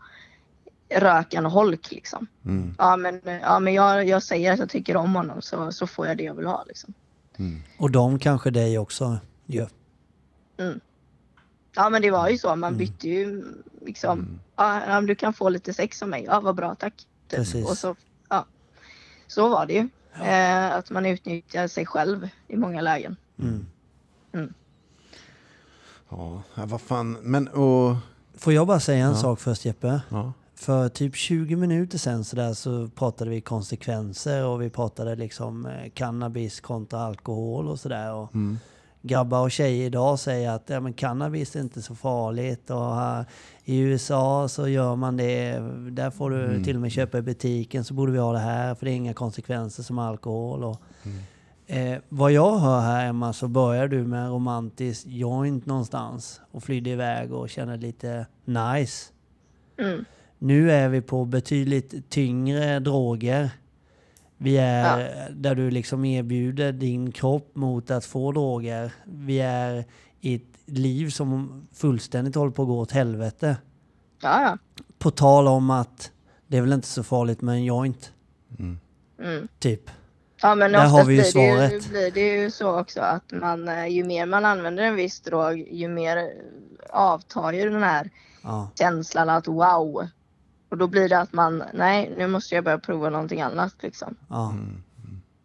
[0.95, 1.91] röken och holk.
[1.91, 2.27] Liksom.
[2.45, 2.75] Mm.
[2.79, 6.07] Ja, men, ja, men jag, jag säger att jag tycker om honom så, så får
[6.07, 6.65] jag det jag vill ha.
[6.69, 6.95] Liksom.
[7.39, 7.63] Mm.
[7.79, 9.69] Och de kanske dig också gör?
[10.59, 10.81] Mm.
[11.75, 12.79] Ja men det var ju så, man mm.
[12.79, 13.45] bytte ju
[13.87, 14.41] liksom.
[14.59, 16.25] Ja, du kan få lite sex av mig.
[16.25, 16.95] Ja vad bra tack.
[17.29, 17.39] Typ.
[17.39, 17.71] Precis.
[17.71, 17.97] Och så,
[18.29, 18.47] ja.
[19.27, 19.89] så var det ju.
[20.15, 20.25] Ja.
[20.25, 23.17] Eh, att man utnyttjar sig själv i många lägen.
[23.39, 23.67] Mm.
[24.33, 24.55] Mm.
[26.09, 27.13] Ja, vad fan.
[27.13, 27.97] Men och...
[28.35, 29.17] Får jag bara säga en ja.
[29.17, 30.01] sak först Jeppe?
[30.09, 30.33] Ja.
[30.55, 35.67] För typ 20 minuter sen så, där så pratade vi konsekvenser och vi pratade liksom
[35.67, 38.29] eh, cannabis kontra alkohol och sådär.
[38.35, 38.59] Mm.
[39.03, 43.25] Grabbar och tjejer idag säger att ja, men cannabis är inte så farligt och här,
[43.65, 45.59] i USA så gör man det.
[45.91, 46.65] Där får du mm.
[46.65, 48.97] till och med köpa i butiken så borde vi ha det här för det är
[48.97, 50.65] inga konsekvenser som alkohol.
[50.65, 51.95] Och, mm.
[51.95, 56.63] eh, vad jag hör här Emma så börjar du med en romantisk joint någonstans och
[56.65, 59.13] flydde iväg och känner lite nice.
[59.79, 60.05] Mm.
[60.39, 63.51] Nu är vi på betydligt tyngre droger.
[64.39, 65.29] Vi är ja.
[65.31, 68.93] där du liksom erbjuder din kropp mot att få droger.
[69.05, 69.85] Vi är
[70.21, 73.57] i ett liv som fullständigt håller på att gå åt helvete.
[74.23, 74.59] Ja, ja.
[74.99, 76.13] På tal om att
[76.47, 78.13] det är väl inte så farligt med en joint.
[78.59, 78.79] Mm.
[79.23, 79.49] Mm.
[79.59, 79.91] Typ.
[80.43, 81.71] Ja men Där har vi ju svaret.
[81.71, 85.21] Det, blir det ju så också att man, eh, ju mer man använder en viss
[85.21, 86.31] drog ju mer
[86.91, 88.11] avtar ju den här
[88.43, 88.71] ja.
[88.75, 90.09] känslan att wow,
[90.69, 94.17] och då blir det att man, nej nu måste jag börja prova någonting annat liksom.
[94.31, 94.83] Mm.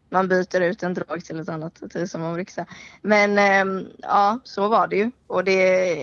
[0.09, 2.67] Man byter ut en drog till ett annat, till som man brukar säga.
[3.01, 5.11] Men eh, ja, så var det ju.
[5.27, 5.97] Och det,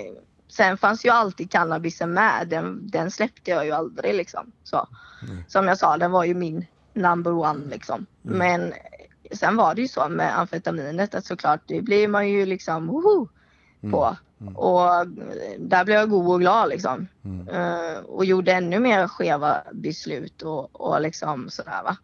[0.48, 2.48] sen fanns ju alltid cannabisen med.
[2.48, 4.52] Den, den släppte jag ju aldrig liksom.
[4.64, 4.88] Så.
[5.22, 5.44] Mm.
[5.48, 8.06] Som jag sa, den var ju min number one liksom.
[8.24, 8.38] Mm.
[8.38, 8.72] Men
[9.32, 13.28] sen var det ju så med amfetaminet att såklart, det blir man ju liksom woho,
[13.80, 14.04] på.
[14.04, 14.16] Mm.
[14.40, 14.56] Mm.
[14.56, 15.06] Och
[15.58, 17.08] där blev jag god och glad liksom.
[17.24, 17.48] Mm.
[17.48, 21.96] Uh, och gjorde ännu mer skeva beslut och, och liksom sådär va.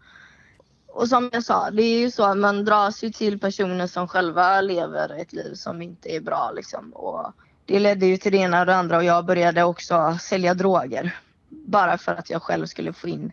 [0.86, 4.08] Och som jag sa, det är ju så att man dras ju till personer som
[4.08, 6.90] själva lever ett liv som inte är bra liksom.
[6.90, 7.32] Och
[7.64, 11.16] det ledde ju till det ena och det andra och jag började också sälja droger.
[11.48, 13.32] Bara för att jag själv skulle få in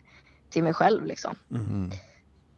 [0.50, 1.34] till mig själv liksom.
[1.50, 1.90] Mm.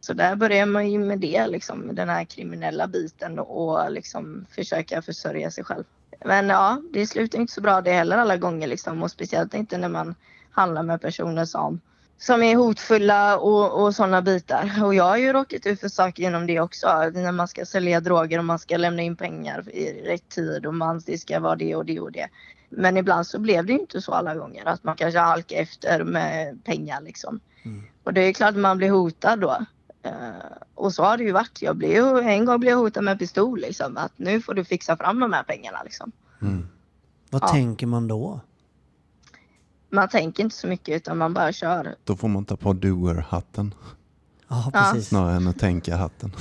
[0.07, 5.01] Så där börjar man ju med det liksom, den här kriminella biten och liksom försöka
[5.01, 5.83] försörja sig själv.
[6.25, 9.77] Men ja, det slutar inte så bra det heller alla gånger liksom och speciellt inte
[9.77, 10.15] när man
[10.51, 11.81] handlar med personer som
[12.17, 14.83] som är hotfulla och, och sådana bitar.
[14.83, 16.87] Och jag har ju råkat ut för saker genom det också.
[17.13, 20.73] När man ska sälja droger och man ska lämna in pengar i rätt tid och
[20.73, 22.27] man, det ska vara det och det och det.
[22.69, 24.65] Men ibland så blev det inte så alla gånger.
[24.65, 27.39] Att man kanske halkar efter med pengar liksom.
[27.65, 27.83] Mm.
[28.03, 29.65] Och det är klart man blir hotad då.
[30.05, 30.11] Uh,
[30.75, 31.61] och så har det ju varit.
[31.61, 33.97] Jag blev, en gång blev jag hotad med pistol liksom.
[33.97, 36.11] Att nu får du fixa fram de här pengarna liksom.
[36.41, 36.67] Mm.
[37.29, 37.47] Vad Ja.
[37.47, 38.39] tänker man då?
[39.89, 41.95] Man tänker inte så mycket utan man bara kör.
[42.03, 43.73] Då får man ta på doer-hatten
[44.47, 44.79] Ja, Ja.
[44.93, 45.07] precis.
[45.09, 46.31] snarare än att tänka-hatten.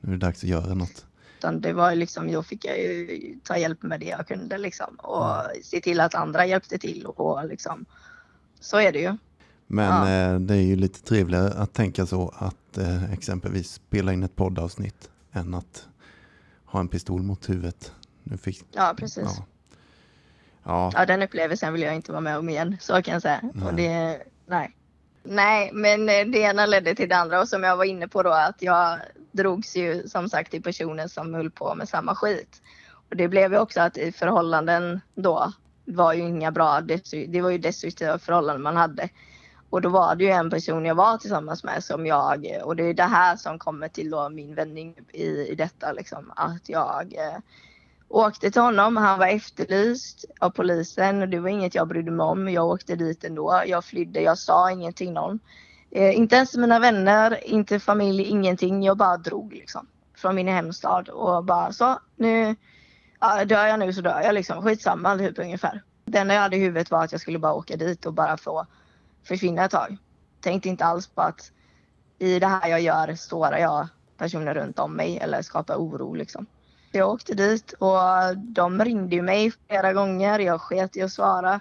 [0.00, 1.06] Nu är det dags att göra något.
[1.38, 4.58] Utan det var ju liksom, då fick jag ju ta hjälp med det jag kunde
[4.58, 4.94] liksom.
[4.94, 7.84] Och se till att andra hjälpte till och liksom.
[8.60, 9.16] Så är det ju.
[9.66, 10.32] Men Ja.
[10.34, 14.36] eh, det är ju lite trevligare att tänka så att eh, exempelvis spela in ett
[14.36, 15.88] poddavsnitt än att
[16.64, 17.92] ha en pistol mot huvudet.
[18.22, 19.24] Nu fick, Ja, precis.
[19.24, 19.44] ja.
[20.64, 22.76] Ja, Ja, den upplevelsen vill jag inte vara med om igen.
[22.80, 23.40] Så kan jag säga.
[23.54, 23.66] Nej.
[23.68, 24.76] Och det, nej.
[25.22, 28.22] Nej, men eh, det ena ledde till det andra och som jag var inne på
[28.22, 28.98] då att jag
[29.32, 32.62] drogs ju som sagt till personer som höll på med samma skit.
[33.10, 35.52] Och det blev ju också att i förhållanden då
[35.84, 36.80] var ju inga bra,
[37.28, 39.08] det var ju destruktiva förhållanden man hade.
[39.70, 42.84] Och då var det ju en person jag var tillsammans med som jag, och det
[42.84, 47.14] är det här som kommer till då min vändning i, i detta liksom, att jag
[47.14, 47.38] eh,
[48.08, 48.96] åkte till honom.
[48.96, 52.48] Han var efterlyst av polisen och det var inget jag brydde mig om.
[52.48, 53.62] Jag åkte dit ändå.
[53.66, 54.20] Jag flydde.
[54.20, 55.38] Jag sa ingenting till någon.
[55.90, 58.82] Eh, inte ens till mina vänner, inte familj, ingenting.
[58.82, 59.86] Jag bara drog liksom
[60.16, 62.56] från min hemstad och bara så nu
[63.20, 64.62] ja, dör jag nu så dör jag liksom.
[64.62, 65.82] Skitsamma typ ungefär.
[66.04, 68.36] Det enda jag hade i huvudet var att jag skulle bara åka dit och bara
[68.36, 68.66] få
[69.28, 69.96] försvinna ett tag.
[70.40, 71.52] Tänkte inte alls på att
[72.18, 76.46] i det här jag gör sårar jag personer runt om mig eller skapar oro liksom.
[76.92, 80.38] Jag åkte dit och de ringde ju mig flera gånger.
[80.38, 81.60] Jag sket i att svara.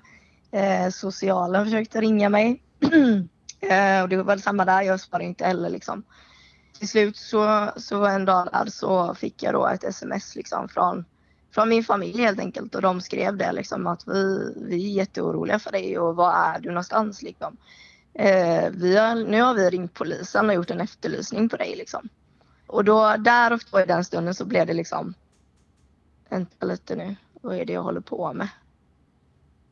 [0.51, 2.61] Eh, socialen försökte ringa mig.
[3.59, 4.82] eh, och det var samma där.
[4.82, 6.03] Jag svarade inte heller liksom.
[6.80, 11.05] Till slut så, så en dag där så fick jag då ett sms liksom från,
[11.56, 12.76] från min familj helt enkelt.
[12.76, 16.60] Och de skrev det liksom att vi, vi är jätteoroliga för dig och var är
[16.60, 17.58] du någonstans liksom.
[18.14, 22.10] Eh, vi har, nu har vi ringt polisen och gjort en efterlysning på dig liksom.
[22.68, 25.14] Och då där och då i den stunden så blev det liksom
[26.30, 28.47] Vänta lite nu, vad är det jag håller på med?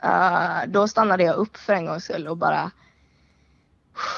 [0.03, 2.71] Eh, då stannade jag upp för en gångs skull och bara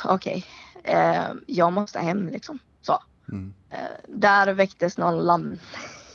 [0.04, 0.46] okej,
[0.84, 2.60] eh, jag måste hem liksom.
[2.82, 3.04] Så.
[3.32, 3.54] mm.
[3.70, 5.60] Eh, där väcktes någon lam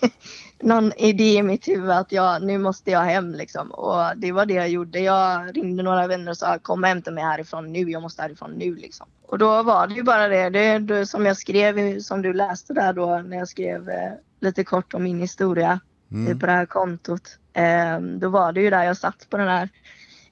[0.62, 3.70] någon idé i mitt huvud att jag, nu måste jag hem liksom.
[3.70, 5.00] Och det var det jag gjorde.
[5.00, 7.90] Jag ringde några vänner och sa kom och hämta mig härifrån nu.
[7.90, 9.06] Jag måste härifrån nu liksom.
[9.26, 10.50] Och då var det ju bara det.
[10.50, 14.64] Det, det som jag skrev, som du läste där då när jag skrev eh, lite
[14.64, 15.80] kort om min historia
[16.12, 16.38] Mm.
[16.38, 17.38] på det här kontot.
[17.52, 19.68] Eh, då var det ju där jag satt på den här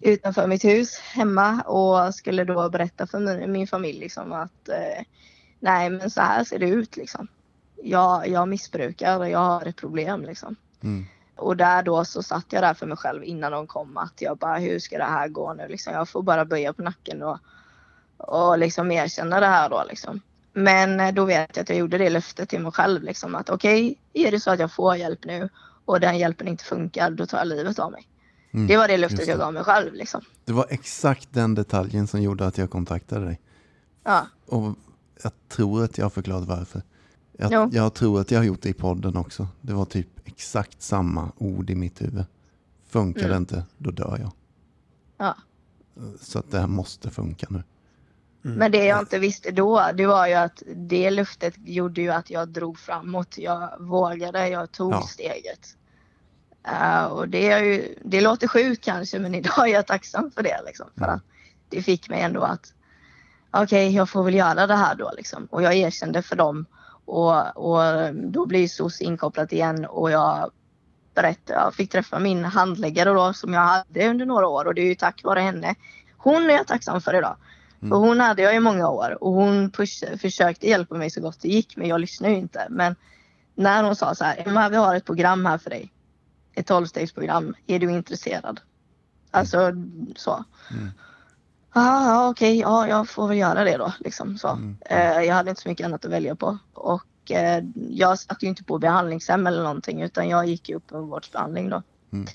[0.00, 5.04] utanför mitt hus hemma och skulle då berätta för min, min familj liksom att eh,
[5.60, 7.28] nej men så här ser det ut liksom.
[7.82, 10.56] Jag, jag missbrukar och jag har ett problem liksom.
[10.82, 11.06] Mm.
[11.36, 14.38] Och där då så satt jag där för mig själv innan de kom att jag
[14.38, 15.92] bara hur ska det här gå nu liksom.
[15.92, 17.38] Jag får bara böja på nacken och,
[18.16, 20.20] och liksom erkänna det här då liksom.
[20.52, 23.50] Men eh, då vet jag att jag gjorde det löftet till mig själv liksom att
[23.50, 25.48] okej, är det så att jag får hjälp nu
[25.84, 28.08] och den hjälpen inte funkar, då tar jag livet av mig.
[28.50, 28.66] Mm.
[28.66, 29.42] Det var det löftet just jag det.
[29.42, 30.20] gav mig själv liksom.
[30.44, 33.40] Det var exakt den detaljen som gjorde att jag kontaktade dig.
[34.04, 34.74] Ja, Och
[35.22, 36.82] jag tror att jag har förklarat varför.
[37.40, 37.68] Jag, Jo.
[37.72, 39.48] jag tror att jag har gjort det i podden också.
[39.60, 42.24] Det var typ exakt samma ord i mitt huvud.
[42.88, 43.30] Funkar Mm.
[43.30, 44.32] det inte, då dör jag.
[45.18, 45.36] ja.
[46.20, 47.62] Så att det här måste funka nu.
[48.44, 48.56] Mm.
[48.58, 52.30] Men det jag inte visste då, det var ju att det löftet gjorde ju att
[52.30, 53.38] jag drog framåt.
[53.38, 55.02] Jag vågade, jag tog Ja.
[55.02, 55.76] steget.
[56.68, 60.42] Eh, och det, är ju, det låter sjukt kanske, men idag är jag tacksam för
[60.42, 60.60] det.
[60.66, 61.16] Liksom, för Mm.
[61.16, 61.22] att
[61.68, 62.72] det fick mig ändå att
[63.50, 65.12] okej, jag får väl göra det här då.
[65.16, 65.44] Liksom.
[65.50, 66.66] Och jag erkände för dem.
[67.08, 70.50] Och, och då blir SOS inkopplat igen och jag
[71.14, 74.80] berättade, jag fick träffa min handläggare då som jag hade under några år och det
[74.80, 75.74] är ju tack vare henne.
[76.16, 77.36] Hon är jag tacksam för idag.
[77.82, 77.90] Mm.
[77.90, 81.40] För hon hade jag i många år och hon push, försökte hjälpa mig så gott
[81.40, 82.66] det gick men jag lyssnade ju inte.
[82.70, 82.96] Men
[83.54, 85.92] när hon sa så här, Emma vi har ett program här för dig.
[86.54, 87.54] Ett tolvstegsprogram.
[87.66, 88.60] Är du intresserad?
[89.30, 89.72] Alltså
[90.16, 90.44] så.
[90.70, 90.90] Mm.
[91.78, 93.92] Ja, ja okej, ja jag får väl göra det då.
[94.00, 94.48] Liksom, så.
[94.48, 94.76] Mm.
[94.80, 96.58] Eh, jag hade inte så mycket annat att välja på.
[96.74, 100.92] Och eh, jag satt ju inte på behandlingshem eller någonting utan jag gick ju upp
[100.92, 101.82] en vårdsbehandling då.
[102.12, 102.26] Mm.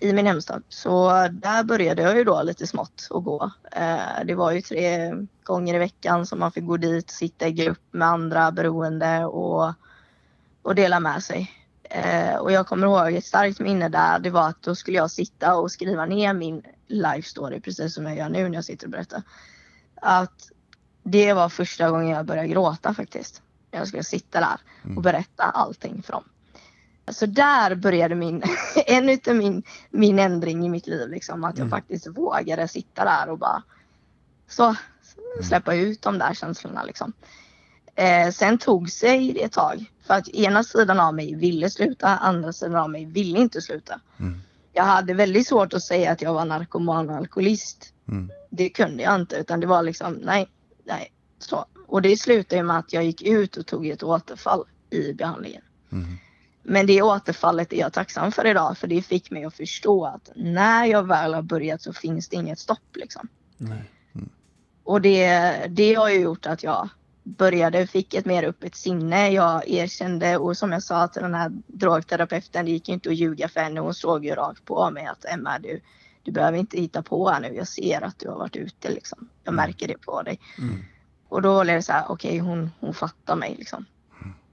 [0.00, 0.62] I min hemstad.
[0.68, 3.50] Så där började jag ju då lite smått att gå.
[3.72, 5.12] Eh, det var ju tre
[5.44, 9.72] gånger i veckan som man fick gå dit, sitta i grupp med andra beroende och,
[10.62, 11.63] och dela med sig.
[11.94, 14.18] Eh, och jag kommer ihåg ett starkt minne där.
[14.18, 18.06] Det var att då skulle jag sitta och skriva ner min life story precis som
[18.06, 19.22] jag gör nu när jag sitter och berättar.
[19.94, 20.50] att
[21.02, 23.42] det var första gången jag började gråta faktiskt.
[23.70, 24.56] Jag skulle sitta där
[24.96, 26.24] och berätta allting för dem.
[27.08, 28.42] Så där började min,
[28.86, 31.44] en utav min, min ändring i mitt liv liksom.
[31.44, 33.62] Att jag faktiskt vågade sitta där och bara
[34.48, 34.76] så
[35.42, 37.12] släppa ut de där känslorna liksom.
[37.94, 39.90] Eh, sen tog sig det ett tag.
[40.06, 44.00] För att ena sidan av mig ville sluta, andra sidan av mig ville inte sluta.
[44.20, 44.40] Mm.
[44.72, 47.92] Jag hade väldigt svårt att säga att jag var narkoman och alkoholist.
[48.08, 48.30] Mm.
[48.50, 50.48] Det kunde jag inte utan det var liksom nej,
[50.84, 51.12] nej.
[51.38, 51.64] Så.
[51.86, 55.62] Och det slutade med att jag gick ut och tog ett återfall i behandlingen.
[55.92, 56.16] Mm.
[56.62, 60.30] Men det återfallet är jag tacksam för idag för det fick mig att förstå att
[60.36, 63.28] när jag väl har börjat så finns det inget stopp liksom.
[63.56, 63.90] Nej.
[64.84, 66.88] Och det, det har ju gjort att jag
[67.24, 69.30] började, fick ett mer öppet sinne.
[69.30, 73.48] Jag erkände och som jag sa till den här drogterapeuten, det gick inte att ljuga
[73.48, 73.80] för henne.
[73.80, 75.80] Hon såg ju rakt på mig att Emma, du,
[76.22, 77.54] du behöver inte hitta på här nu.
[77.54, 79.28] Jag ser att du har varit ute liksom.
[79.44, 80.40] Jag märker det på dig.
[80.58, 80.84] Mm.
[81.28, 83.84] Och då blev det så här, okej hon, hon fattar mig liksom.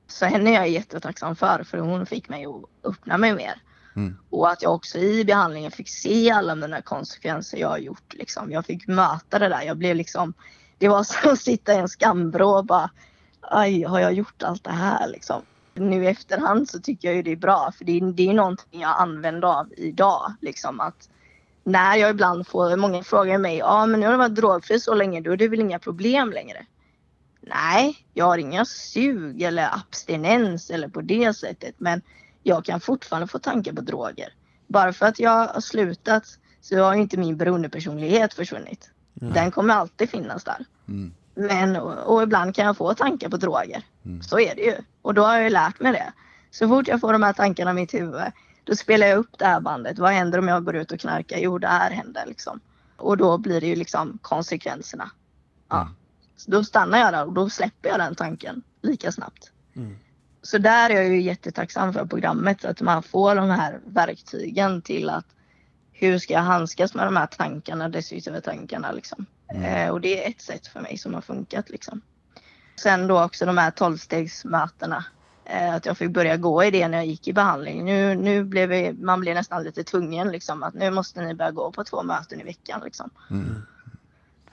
[0.08, 3.62] Så henne är jag jättetacksam för, för hon fick mig att öppna mig mer.
[3.96, 4.18] Mm.
[4.30, 8.14] Och att jag också i behandlingen fick se alla mina konsekvenser jag har gjort.
[8.14, 8.52] Liksom.
[8.52, 9.62] Jag fick möta det där.
[9.62, 10.34] Jag blev liksom,
[10.82, 12.90] det var som att sitta i en skamvrå och bara,
[13.42, 15.42] aj, har jag gjort allt det här liksom?
[15.74, 18.34] Nu i efterhand så tycker jag ju det är bra, för det är, det är
[18.34, 20.34] någonting jag använder av idag.
[20.42, 21.10] Liksom att
[21.64, 24.80] när jag ibland får, många frågar mig, ja ah, men nu har du varit drogfri
[24.80, 26.66] så länge, då är det väl inga problem längre?
[27.42, 31.76] Nej, jag har inga sug eller abstinens eller på det sättet.
[31.78, 32.02] Men
[32.44, 34.34] jag kan fortfarande få tankar på droger.
[34.68, 36.24] Bara för att jag har slutat
[36.62, 38.92] så har ju inte min beroendepersonlighet försvunnit.
[39.30, 40.66] Den kommer alltid finnas där.
[40.88, 41.14] Mm.
[41.36, 43.84] Men och, och ibland kan jag få tankar på droger.
[44.06, 44.22] Mm.
[44.22, 44.76] Så är det ju.
[45.02, 46.14] Och då har jag ju lärt mig det.
[46.52, 48.22] Så fort jag får de här tankarna i mitt huvud
[48.64, 50.00] då spelar jag upp det här bandet.
[50.00, 51.38] Vad händer om jag går ut och knarkar?
[51.38, 52.60] Jo, det här händer liksom.
[52.98, 55.12] Och då blir det ju liksom konsekvenserna.
[55.70, 55.82] Ja.
[55.82, 55.94] Mm.
[56.36, 59.52] Så då stannar jag där och då släpper jag den tanken lika snabbt.
[59.76, 59.98] Mm.
[60.42, 62.66] Så där är jag ju jättetacksam för programmet.
[62.66, 65.26] Att man får de här verktygen till att
[66.02, 69.26] hur ska jag handskas med de här tankarna, destruktiva tankarna liksom.
[69.54, 69.66] Mm.
[69.66, 72.02] Eh, och det är ett sätt för mig som har funkat liksom.
[72.76, 75.06] Sen då också de här tolvstegsmötena.
[75.46, 77.86] Eh, att jag fick börja gå i det när jag gick i behandling.
[77.86, 81.52] Nu, nu blev vi, man blir nästan lite tvungen liksom att nu måste ni börja
[81.52, 83.10] gå på två möten i veckan liksom.
[83.30, 83.62] Mm.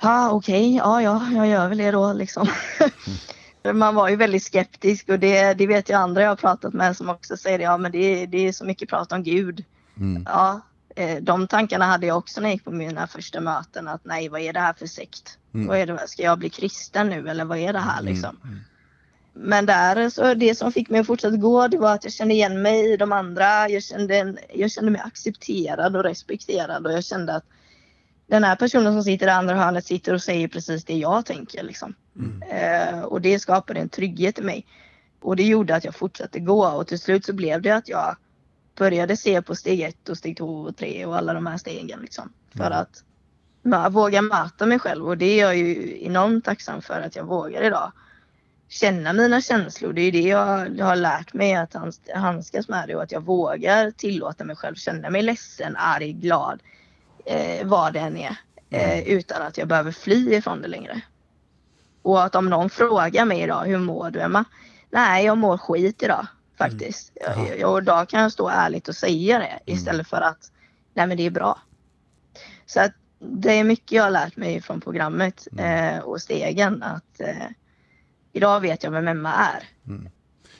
[0.00, 2.48] Ja okej, ja ja, jag gör väl det då liksom.
[3.74, 6.96] Man var ju väldigt skeptisk och det, det vet jag andra jag har pratat med
[6.96, 9.64] som också säger ja men det, det är så mycket prat om Gud.
[9.96, 10.26] Mm.
[10.28, 10.60] Ja,
[11.20, 14.40] de tankarna hade jag också när jag gick på mina första möten att nej vad
[14.40, 15.38] är det här för sekt?
[15.54, 15.66] Mm.
[15.66, 18.36] Vad är det, ska jag bli kristen nu eller vad är det här liksom?
[18.44, 18.58] Mm.
[19.32, 22.34] Men där så det som fick mig att fortsätta gå det var att jag kände
[22.34, 23.68] igen mig i de andra.
[23.68, 27.44] Jag kände, jag kände mig accepterad och respekterad och jag kände att
[28.26, 31.62] den här personen som sitter i andra hörnet sitter och säger precis det jag tänker
[31.62, 31.94] liksom.
[32.16, 32.42] Mm.
[32.42, 34.66] Eh, och det skapade en trygghet i mig.
[35.20, 38.16] Och det gjorde att jag fortsatte gå och till slut så blev det att jag
[38.78, 42.00] började se på steg ett och steg två och tre och alla de här stegen
[42.00, 42.32] liksom.
[42.56, 42.78] För Mm.
[42.78, 47.24] att våga möta mig själv och det är jag ju enormt tacksam för att jag
[47.24, 47.92] vågar idag.
[48.68, 52.88] Känna mina känslor, det är det jag, jag har lärt mig att hands- handskas med
[52.88, 56.62] det och att jag vågar tillåta mig själv känna mig ledsen, arg, glad,
[57.26, 58.36] eh, vad det än är.
[58.70, 61.00] Eh, utan att jag behöver fly ifrån det längre.
[62.02, 64.44] Och att om någon frågar mig idag, hur mår du Emma?
[64.90, 66.26] Nej, jag mår skit idag
[66.58, 67.12] faktiskt.
[67.14, 67.46] Jaha.
[67.58, 70.52] Jag, och då kan jag stå ärligt och säga det istället för att,
[70.94, 71.58] nej men det är bra.
[72.66, 77.20] Så att det är mycket jag har lärt mig från programmet eh, och stegen att
[77.20, 77.46] eh,
[78.32, 79.68] idag vet jag vem Emma är.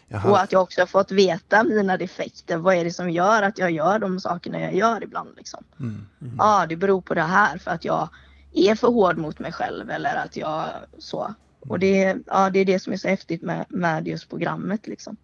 [0.08, 2.56] Jag Och att jag också har fått veta mina defekter.
[2.56, 5.64] Vad är det som gör att jag gör de sakerna jag gör ibland liksom.
[5.80, 6.06] Mm.
[6.38, 8.08] Ja, det beror på det här för att jag
[8.52, 10.64] är för hård mot mig själv eller att jag
[10.98, 11.34] så.
[11.60, 15.16] Och det, ja, det är det som är så häftigt med, med just programmet liksom.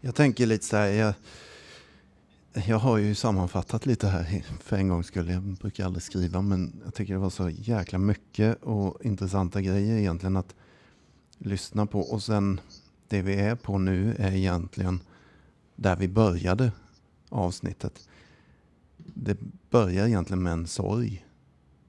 [0.00, 0.86] Jag tänker lite så här.
[0.86, 1.14] Jag,
[2.52, 6.80] jag har ju sammanfattat lite här för en gång skulle Jag brukar aldrig skriva men
[6.84, 10.54] jag tycker det var så jäkla mycket och intressanta grejer egentligen att
[11.38, 12.00] lyssna på.
[12.00, 12.60] Och sen
[13.08, 15.00] det vi är på nu är egentligen
[15.76, 16.72] där vi började
[17.28, 18.08] avsnittet.
[18.96, 19.36] Det
[19.70, 21.24] börjar egentligen med en sorg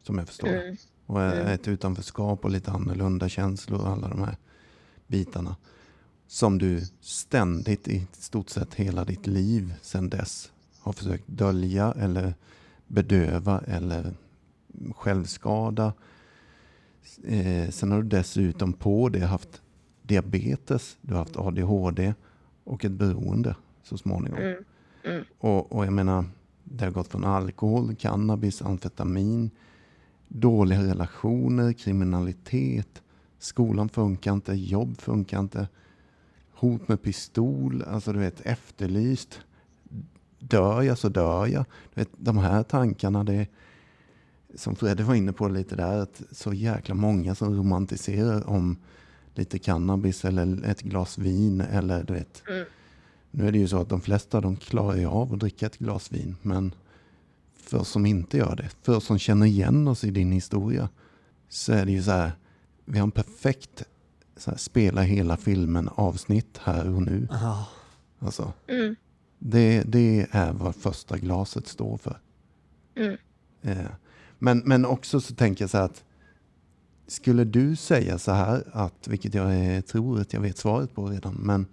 [0.04, 0.48] som jag förstår.
[0.48, 0.78] Mm.
[1.06, 1.48] Och Mm.
[1.48, 4.38] ett utanförskap och lite annorlunda känslor och alla de här
[5.08, 5.56] bitarna.
[6.32, 12.34] Som du ständigt i stort sett hela ditt liv sedan dess har försökt dölja eller
[12.88, 14.14] bedöva eller
[14.96, 15.94] självskada.
[17.24, 19.62] Eh, sen har du dessutom på det haft
[20.02, 22.14] diabetes, du har haft ADHD
[22.64, 24.40] och ett beroende så småningom.
[24.40, 24.64] Mm.
[25.04, 25.24] Mm.
[25.38, 26.26] Och, och jag menar,
[26.64, 29.50] det har gått från alkohol, cannabis, amfetamin,
[30.28, 33.02] dåliga relationer, kriminalitet,
[33.40, 35.68] skolan funkar inte, jobb funkar inte,
[36.60, 39.40] hot med pistol, alltså du vet efterlyst.
[40.40, 41.66] Dör jag så dör jag.
[41.94, 43.48] Du vet, de här tankarna, det
[44.56, 48.78] som Fredde var inne på lite där, att så jäkla många som romantiserar om
[49.34, 52.44] lite cannabis eller ett glas vin eller du vet.
[52.50, 52.66] Mm.
[53.32, 55.78] Nu är det ju så att de flesta de klarar ju av att dricka ett
[55.78, 56.72] glas vin, men
[57.56, 60.90] för oss som inte gör det, för oss som känner igen oss i din historia,
[61.50, 62.32] så är det ju så här,
[62.86, 63.84] vi har en perfekt
[64.40, 67.28] så här, spela hela filmen avsnitt här och nu.
[67.32, 67.68] Ja.
[68.20, 68.96] Alltså, Mm.
[69.40, 72.20] det, det är vad första glaset står för.
[72.96, 73.18] Mm.
[73.62, 73.86] Eh,
[74.40, 76.04] men, men också så tänker jag så här att
[77.08, 81.06] skulle du säga så här att, vilket jag eh, tror att jag vet svaret på
[81.08, 81.66] redan, men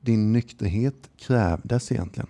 [0.00, 2.28] din nykterhet krävdes egentligen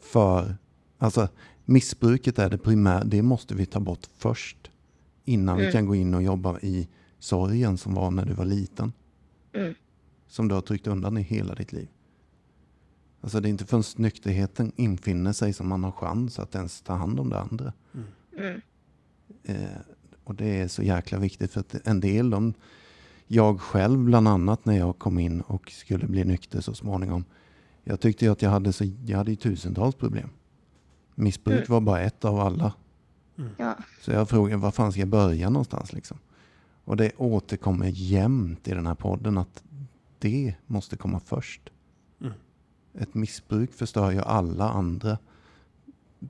[0.00, 0.56] för,
[0.98, 1.28] alltså
[1.64, 4.70] missbruket är det primära, det måste vi ta bort först
[5.24, 5.72] innan vi Mm.
[5.72, 6.88] kan gå in och jobba i
[7.22, 8.92] sorgen som var när du var liten.
[9.52, 9.74] Mm.
[10.26, 11.88] Som du har tryckt undan i hela ditt liv.
[13.20, 16.94] Alltså det är inte förrän nykterheten infinner sig som man har chans att ens ta
[16.94, 17.72] hand om det andra.
[18.38, 18.60] Mm.
[19.44, 19.78] Eh,
[20.24, 22.54] och det är så jäkla viktigt för att en del, de,
[23.26, 27.24] jag själv bland annat när jag kom in och skulle bli nykter så småningom.
[27.84, 30.28] Jag tyckte att jag hade, så, jag hade tusentals problem.
[31.14, 31.66] Missbruk Mm.
[31.68, 32.72] var bara ett av alla.
[33.56, 33.76] Ja.
[34.00, 36.18] Så jag frågade, var fan ska jag börja någonstans liksom?
[36.84, 39.62] Och det återkommer jämt i den här podden att
[40.18, 41.60] det måste komma först.
[42.20, 42.32] Mm.
[42.98, 45.18] Ett missbruk förstör ju alla andra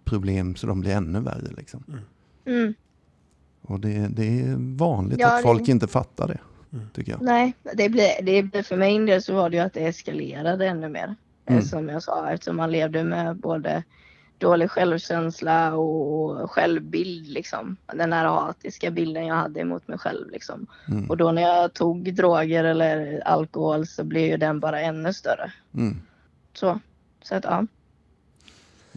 [0.05, 1.85] problem så de blir ännu värre liksom.
[2.47, 2.75] Mm.
[3.63, 6.39] Och det, det är vanligt Ja, att det- folk inte fattar det.
[6.73, 6.87] Mm.
[6.95, 7.23] Tycker jag.
[7.23, 10.67] Nej, det blir, det blir för min del så var det ju att det eskalerade
[10.67, 11.05] ännu mer.
[11.47, 11.63] Eh, Mm.
[11.63, 13.83] Som jag sa, eftersom man levde med både
[14.43, 17.77] dålig självkänsla och självbild liksom.
[17.95, 20.67] Den här hatiska bilden jag hade emot mig själv liksom.
[20.89, 21.11] Mm.
[21.11, 25.53] Och då när jag tog droger eller alkohol så blev ju den bara ännu större.
[25.75, 25.97] Mm.
[26.55, 26.81] Så,
[27.23, 27.67] så att ja.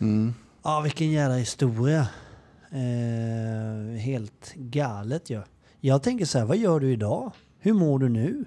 [0.01, 0.33] Mm.
[0.63, 2.07] Ja, vilken jävla historia.
[2.71, 5.35] Eh, helt galet ju.
[5.35, 5.43] Ja.
[5.79, 7.31] Jag tänker så här, vad gör du idag?
[7.59, 8.45] Hur mår du nu?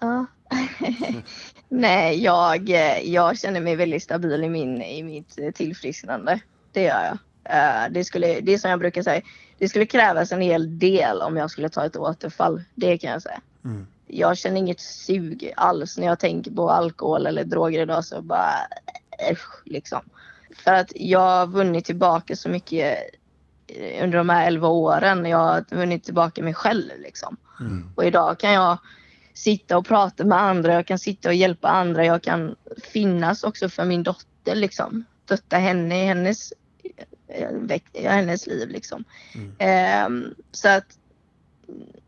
[0.00, 0.26] Ja.
[1.68, 6.40] Nej, jag, eh, jag känner mig väldigt stabil i, min, i mitt eh, tillfrisknande.
[6.72, 7.18] Det gör jag.
[7.44, 9.22] Eh, Det, skulle, det är som jag brukar säga,
[9.58, 12.62] det skulle krävas en hel del om jag skulle ta ett återfall.
[12.74, 13.40] Det kan jag säga.
[13.64, 13.86] Mm.
[14.06, 18.54] Jag känner inget sug alls när jag tänker på alkohol eller droger idag så bara
[19.30, 20.00] äsch, liksom.
[20.64, 22.98] För att jag har vunnit tillbaka så mycket
[23.66, 25.26] eh, under de här 11 åren.
[25.26, 27.36] Jag har vunnit tillbaka mig själv liksom.
[27.60, 27.90] Mm.
[27.94, 28.78] Och idag kan jag
[29.38, 33.68] sitta och prata med andra, jag kan sitta och hjälpa andra, jag kan finnas också
[33.68, 35.04] för min dotter liksom.
[35.24, 36.52] Stötta henne i hennes,
[37.28, 39.04] eh, i hennes liv liksom.
[39.34, 39.52] Mm.
[39.58, 40.98] Ehm, så att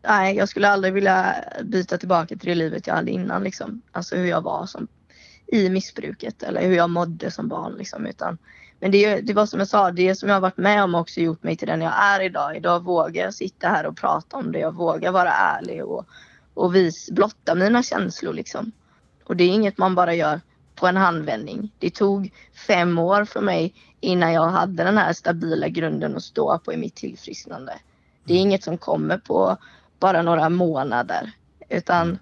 [0.02, 3.82] nej, jag skulle aldrig vilja byta tillbaka till det livet jag hade innan liksom.
[3.92, 4.88] Alltså hur jag var som
[5.46, 8.06] i missbruket eller hur jag mådde som barn liksom.
[8.06, 8.38] Utan,
[8.80, 11.20] men det, det var som jag sa, det som jag har varit med om också
[11.20, 12.56] gjort mig till den jag är idag.
[12.56, 14.58] Idag vågar jag sitta här och prata om det.
[14.58, 16.06] Jag vågar vara ärlig och,
[16.60, 18.72] och vis, blotta mina känslor liksom.
[19.24, 20.40] Och det är inget man bara gör
[20.74, 21.72] på en handvändning.
[21.78, 22.32] Det tog
[22.66, 26.76] fem år för mig innan jag hade den här stabila grunden att stå på i
[26.76, 27.72] mitt tillfrisknande.
[28.24, 29.56] Det är inget som kommer på
[29.98, 31.32] bara några månader.
[31.68, 32.18] Utan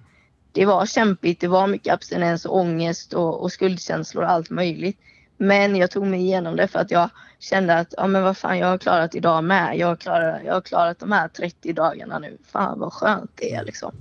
[0.52, 4.98] det var kämpigt, det var mycket abstinens och ångest och, och skuldkänslor och allt möjligt.
[5.36, 8.58] Men jag tog mig igenom det för att jag kände att ja, men vad fan,
[8.58, 9.78] jag har klarat idag med.
[9.78, 12.38] Jag har klarat, jag har klarat de här 30 dagarna nu.
[12.44, 13.92] Fan vad skönt det är liksom.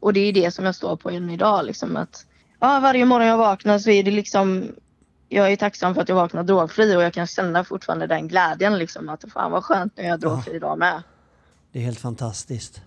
[0.00, 1.64] Och det är det som jag står på än idag.
[1.64, 2.26] Liksom, att,
[2.60, 4.68] ja, varje morgon jag vaknar så är det liksom
[5.28, 8.78] jag är tacksam för att jag vaknar drogfri och jag kan känna fortfarande den glädjen
[8.78, 11.02] liksom att fan vad skönt nu är jag drogfri idag med.
[11.72, 12.82] Det är helt fantastiskt.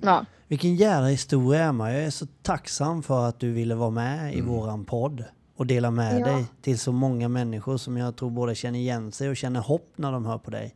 [0.00, 1.92] Ja, Vilken jävla historia Emma.
[1.92, 5.24] Jag är så tacksam för att du ville vara med i våran podd
[5.56, 6.26] och dela med Ja.
[6.26, 9.92] dig till så många människor som jag tror både känner igen sig och känner hopp
[9.96, 10.74] när de hör på dig.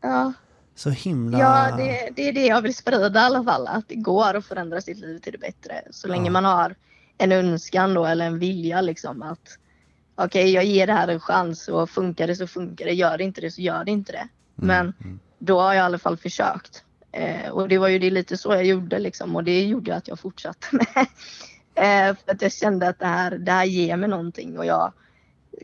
[0.00, 0.32] ja.
[0.74, 1.38] Så himla...
[1.38, 3.66] ja det, det är det jag vill sprida i alla fall.
[3.66, 5.82] Att det går att förändra sitt liv till det bättre.
[5.90, 6.32] Så länge Ja.
[6.32, 6.74] man har
[7.18, 9.58] en önskan då eller en vilja liksom att
[10.14, 12.92] okej jag ger det här en chans och funkar det så funkar det.
[12.92, 14.28] Gör det inte det så gör det inte det.
[14.54, 14.94] Men
[15.38, 16.84] då har jag i alla fall försökt.
[17.12, 20.08] Eh, och det var ju det lite så jag gjorde liksom och det gjorde att
[20.08, 20.86] jag fortsatte med.
[21.74, 24.92] eh, för att jag kände att det här, det här ger mig någonting och jag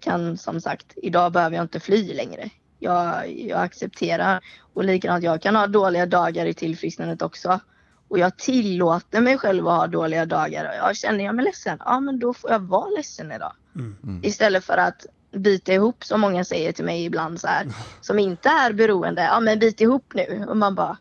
[0.02, 2.50] kan som sagt, idag behöver jag inte fly längre.
[2.78, 4.40] Jag, jag accepterar
[4.74, 7.60] och likadant jag kan ha dåliga dagar i tillfrisknandet också.
[8.08, 10.64] Och jag tillåter mig själv att ha dåliga dagar.
[10.64, 13.52] Och jag känner jag mig ledsen, ja men då får jag vara ledsen idag.
[13.74, 14.20] Mm.
[14.24, 17.66] Istället för att bita ihop som många säger till mig ibland så här.
[18.00, 19.22] Som inte är beroende.
[19.22, 20.44] Ja men bit ihop nu.
[20.48, 20.96] Och man bara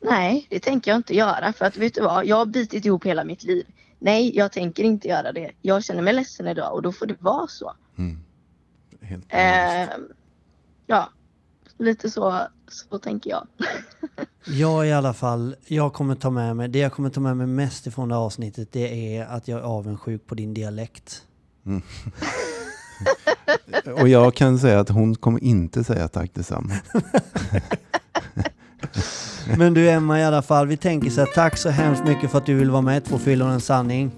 [0.00, 2.26] Nej, det tänker jag inte göra för att vet du vad?
[2.26, 3.66] Jag har bitit ihop hela mitt liv.
[3.98, 5.50] Nej, jag tänker inte göra det.
[5.62, 7.72] Jag känner mig ledsen idag och då får det vara så.
[7.98, 8.18] Mm.
[9.00, 9.88] Helt Eh,
[10.86, 11.08] ja,
[11.78, 13.46] lite så, så tänker jag.
[14.48, 17.46] Jag i alla fall, jag kommer ta med mig, det jag kommer ta med mig
[17.46, 21.22] mest ifrån det här avsnittet det är att jag är avundsjuk på din dialekt.
[24.00, 26.72] Och jag kan säga att hon kommer inte säga tack detsamma.
[29.58, 32.38] Men du Emma i alla fall, vi tänker så här, tack så hemskt mycket för
[32.38, 34.10] att du vill vara med Två fyllor en sanning.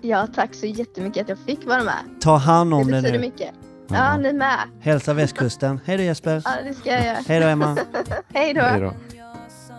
[0.00, 1.98] Ja, tack så jättemycket att jag fick vara med.
[2.20, 3.24] Ta hand om Det det betyder nu.
[3.26, 3.50] mycket.
[3.92, 4.58] Ja, ni med.
[4.80, 5.80] Hälsa västkusten.
[5.84, 6.42] Hej då Jesper.
[6.44, 7.18] Ja, det ska jag göra.
[7.28, 7.76] Hej då Emma.
[8.34, 8.60] Hej då.
[8.60, 8.94] Hej då.
[9.16, 9.36] jag
[9.68, 9.74] sa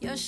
[0.00, 0.18] Jag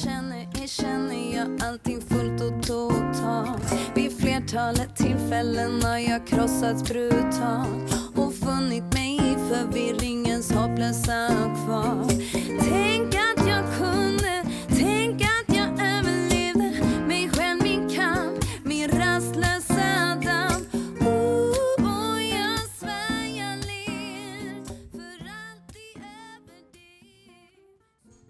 [0.69, 8.93] känner, jag allting fullt och totalt Vid flertalet tillfällen har jag krossats brutalt och funnit
[8.95, 11.29] mig i förvirringens hopplösa
[11.67, 12.09] kval
[12.61, 13.18] Tänk